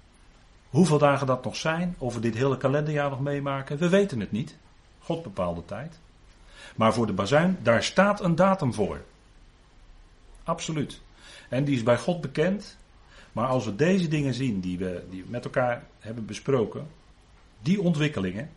[0.69, 4.33] hoeveel dagen dat nog zijn, of we dit hele kalenderjaar nog meemaken, we weten het
[4.33, 4.57] niet.
[4.99, 5.99] God bepaalt de tijd.
[6.77, 9.01] Maar voor de bazuin, daar staat een datum voor.
[10.45, 11.01] Absoluut.
[11.49, 12.77] En die is bij God bekend.
[13.33, 16.87] Maar als we deze dingen zien die we, die met elkaar hebben besproken,
[17.63, 18.51] die ontwikkelingen,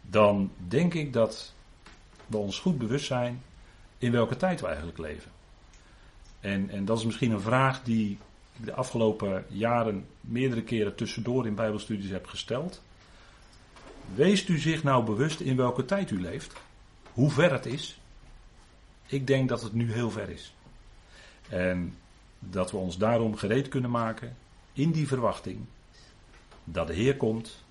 [0.00, 1.54] dan denk ik dat
[2.26, 3.42] we ons goed bewust zijn
[3.98, 5.30] in welke tijd we eigenlijk leven.
[6.40, 8.18] En, en dat is misschien een vraag die ik
[8.64, 12.82] de afgelopen jaren meerdere keren tussendoor in Bijbelstudies heb gesteld.
[14.14, 16.52] Wees u zich nou bewust in welke tijd u leeft,
[17.12, 18.00] hoe ver het is.
[19.06, 20.54] Ik denk dat het nu heel ver is.
[21.48, 21.96] En
[22.38, 24.36] dat we ons daarom gereed kunnen maken
[24.72, 25.64] in die verwachting
[26.64, 27.64] dat de Heer komt.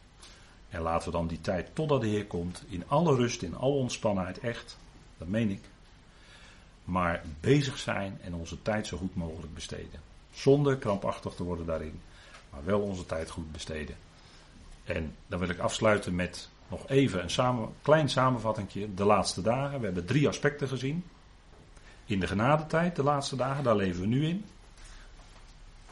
[0.70, 3.76] En laten we dan die tijd totdat de Heer komt in alle rust, in alle
[3.76, 4.78] ontspannenheid, echt,
[5.18, 5.64] dat meen ik.
[6.84, 10.00] Maar bezig zijn en onze tijd zo goed mogelijk besteden.
[10.32, 12.02] Zonder krampachtig te worden daarin,
[12.50, 13.96] maar wel onze tijd goed besteden.
[14.90, 18.94] En dan wil ik afsluiten met nog even een klein samenvattingje.
[18.94, 19.80] De laatste dagen.
[19.80, 21.06] We hebben drie aspecten gezien.
[22.06, 24.46] In de genadetijd, de laatste dagen, daar leven we nu in.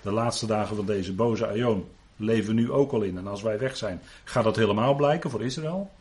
[0.01, 3.17] De laatste dagen van deze boze aion leven we nu ook al in.
[3.17, 5.91] En als wij weg zijn, gaat dat helemaal blijken voor Israël.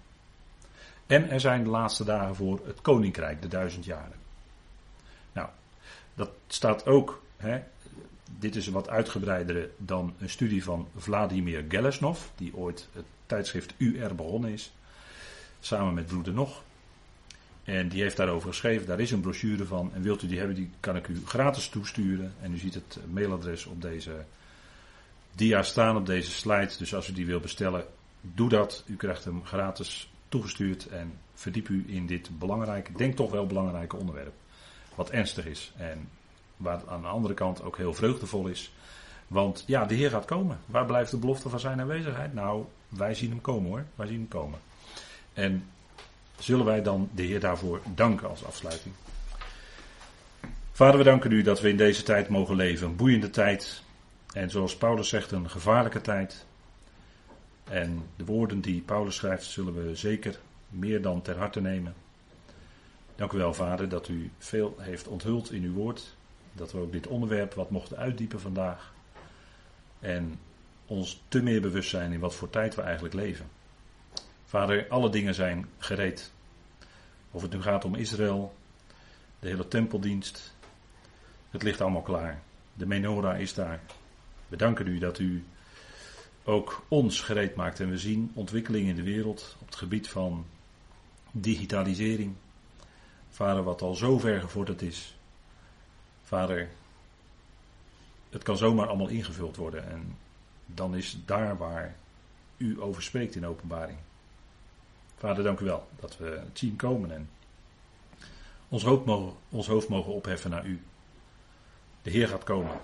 [1.07, 4.19] En er zijn de laatste dagen voor het koninkrijk, de duizend jaren.
[5.33, 5.49] Nou,
[6.15, 7.23] dat staat ook.
[7.37, 7.63] Hè,
[8.39, 14.15] dit is wat uitgebreidere dan een studie van Vladimir Gelesnov, die ooit het tijdschrift UR
[14.15, 14.73] begonnen is,
[15.61, 16.63] samen met Broeder Nog.
[17.65, 19.91] En die heeft daarover geschreven, daar is een brochure van.
[19.95, 22.35] En wilt u die hebben, die kan ik u gratis toesturen.
[22.41, 24.25] En u ziet het mailadres op deze
[25.35, 26.71] dia staan, op deze slide.
[26.79, 27.85] Dus als u die wil bestellen,
[28.21, 28.85] doe dat.
[28.87, 33.97] U krijgt hem gratis toegestuurd en verdiep u in dit belangrijke, denk toch wel belangrijke
[33.97, 34.35] onderwerp.
[34.95, 36.09] Wat ernstig is en
[36.57, 38.73] waar aan de andere kant ook heel vreugdevol is.
[39.27, 40.59] Want ja, de Heer gaat komen.
[40.67, 42.35] Waar blijft de belofte van zijn aanwezigheid?
[42.35, 43.85] Nou, wij zien hem komen hoor.
[43.95, 44.59] Wij zien hem komen.
[45.33, 45.69] En
[46.39, 48.95] zullen wij dan de Heer daarvoor danken als afsluiting.
[50.73, 52.87] Vader, we danken u dat we in deze tijd mogen leven.
[52.87, 53.83] Een boeiende tijd.
[54.33, 56.47] En zoals Paulus zegt, een gevaarlijke tijd.
[57.65, 60.39] En de woorden die Paulus schrijft zullen we zeker
[60.69, 61.95] meer dan ter harte nemen.
[63.17, 66.16] Dank u wel, Vader, dat u veel heeft onthuld in uw woord.
[66.57, 68.93] Dat we ook dit onderwerp wat mochten uitdiepen vandaag.
[69.99, 70.39] En
[70.87, 73.47] ons te meer bewust zijn in wat voor tijd we eigenlijk leven.
[74.45, 76.33] Vader, alle dingen zijn gereed.
[77.31, 78.55] Of het nu gaat om Israël,
[79.39, 80.55] de hele tempeldienst.
[81.51, 82.43] Het ligt allemaal klaar.
[82.75, 83.81] De menorah is daar.
[84.49, 85.45] We danken u dat u
[86.45, 87.81] ook ons gereed maakt.
[87.81, 90.47] En we zien ontwikkelingen in de wereld op het gebied van
[91.31, 92.35] digitalisering.
[93.31, 95.16] Vader, wat al zo ver gevorderd is.
[96.27, 96.69] Vader,
[98.31, 99.91] het kan zomaar allemaal ingevuld worden.
[99.91, 100.19] En
[100.67, 101.97] dan is daar waar
[102.57, 103.99] u over spreekt in openbaring.
[105.17, 107.31] Vader, dank u wel dat we het zien komen en
[108.69, 110.83] ons hoofd, mogen, ons hoofd mogen opheffen naar u.
[112.03, 112.81] De Heer gaat komen.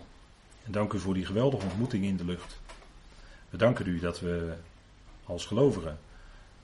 [0.64, 2.60] En dank u voor die geweldige ontmoeting in de lucht.
[3.50, 4.54] We danken u dat we
[5.24, 5.98] als gelovigen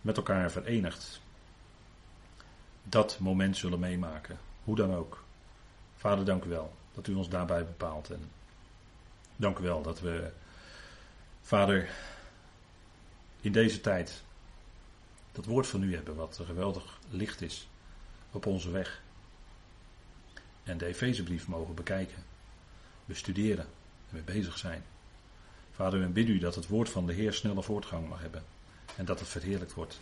[0.00, 1.20] met elkaar verenigd
[2.82, 4.38] dat moment zullen meemaken.
[4.64, 5.26] Hoe dan ook.
[5.98, 8.10] Vader, dank u wel dat u ons daarbij bepaalt.
[8.10, 8.30] En
[9.36, 10.30] dank u wel dat we,
[11.42, 11.88] Vader,
[13.40, 14.22] in deze tijd
[15.32, 17.68] dat woord van u hebben, wat een geweldig licht is
[18.30, 19.02] op onze weg.
[20.62, 22.24] En de Efezebrief mogen bekijken,
[23.04, 23.64] bestuderen
[24.08, 24.84] en mee bezig zijn.
[25.72, 28.44] Vader, we bidden u dat het woord van de Heer snelle voortgang mag hebben.
[28.96, 30.00] En dat het verheerlijkt wordt.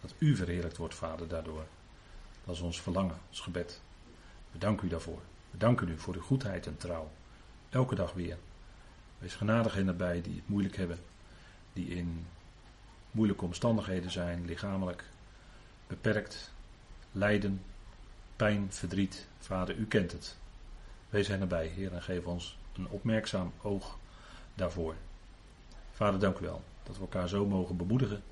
[0.00, 1.64] Dat u verheerlijkt wordt, Vader, daardoor.
[2.44, 3.80] Dat is ons verlangen, ons gebed.
[4.52, 5.20] We danken u daarvoor.
[5.50, 7.10] We danken u voor uw goedheid en trouw.
[7.68, 8.36] Elke dag weer.
[9.18, 10.98] Wees genadig in erbij die het moeilijk hebben.
[11.72, 12.26] Die in
[13.10, 15.04] moeilijke omstandigheden zijn, lichamelijk
[15.86, 16.52] beperkt,
[17.12, 17.62] lijden,
[18.36, 19.26] pijn, verdriet.
[19.38, 20.36] Vader, u kent het.
[21.08, 23.98] Wees hen erbij, Heer, en geef ons een opmerkzaam oog
[24.54, 24.94] daarvoor.
[25.92, 28.22] Vader, dank u wel dat we elkaar zo mogen bemoedigen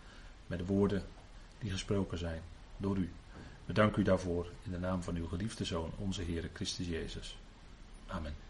[0.46, 1.02] met de woorden
[1.58, 2.42] die gesproken zijn
[2.76, 3.12] door u.
[3.66, 7.38] We danken u daarvoor in de naam van uw geliefde Zoon, onze Heer Christus Jezus.
[8.06, 8.45] Amen.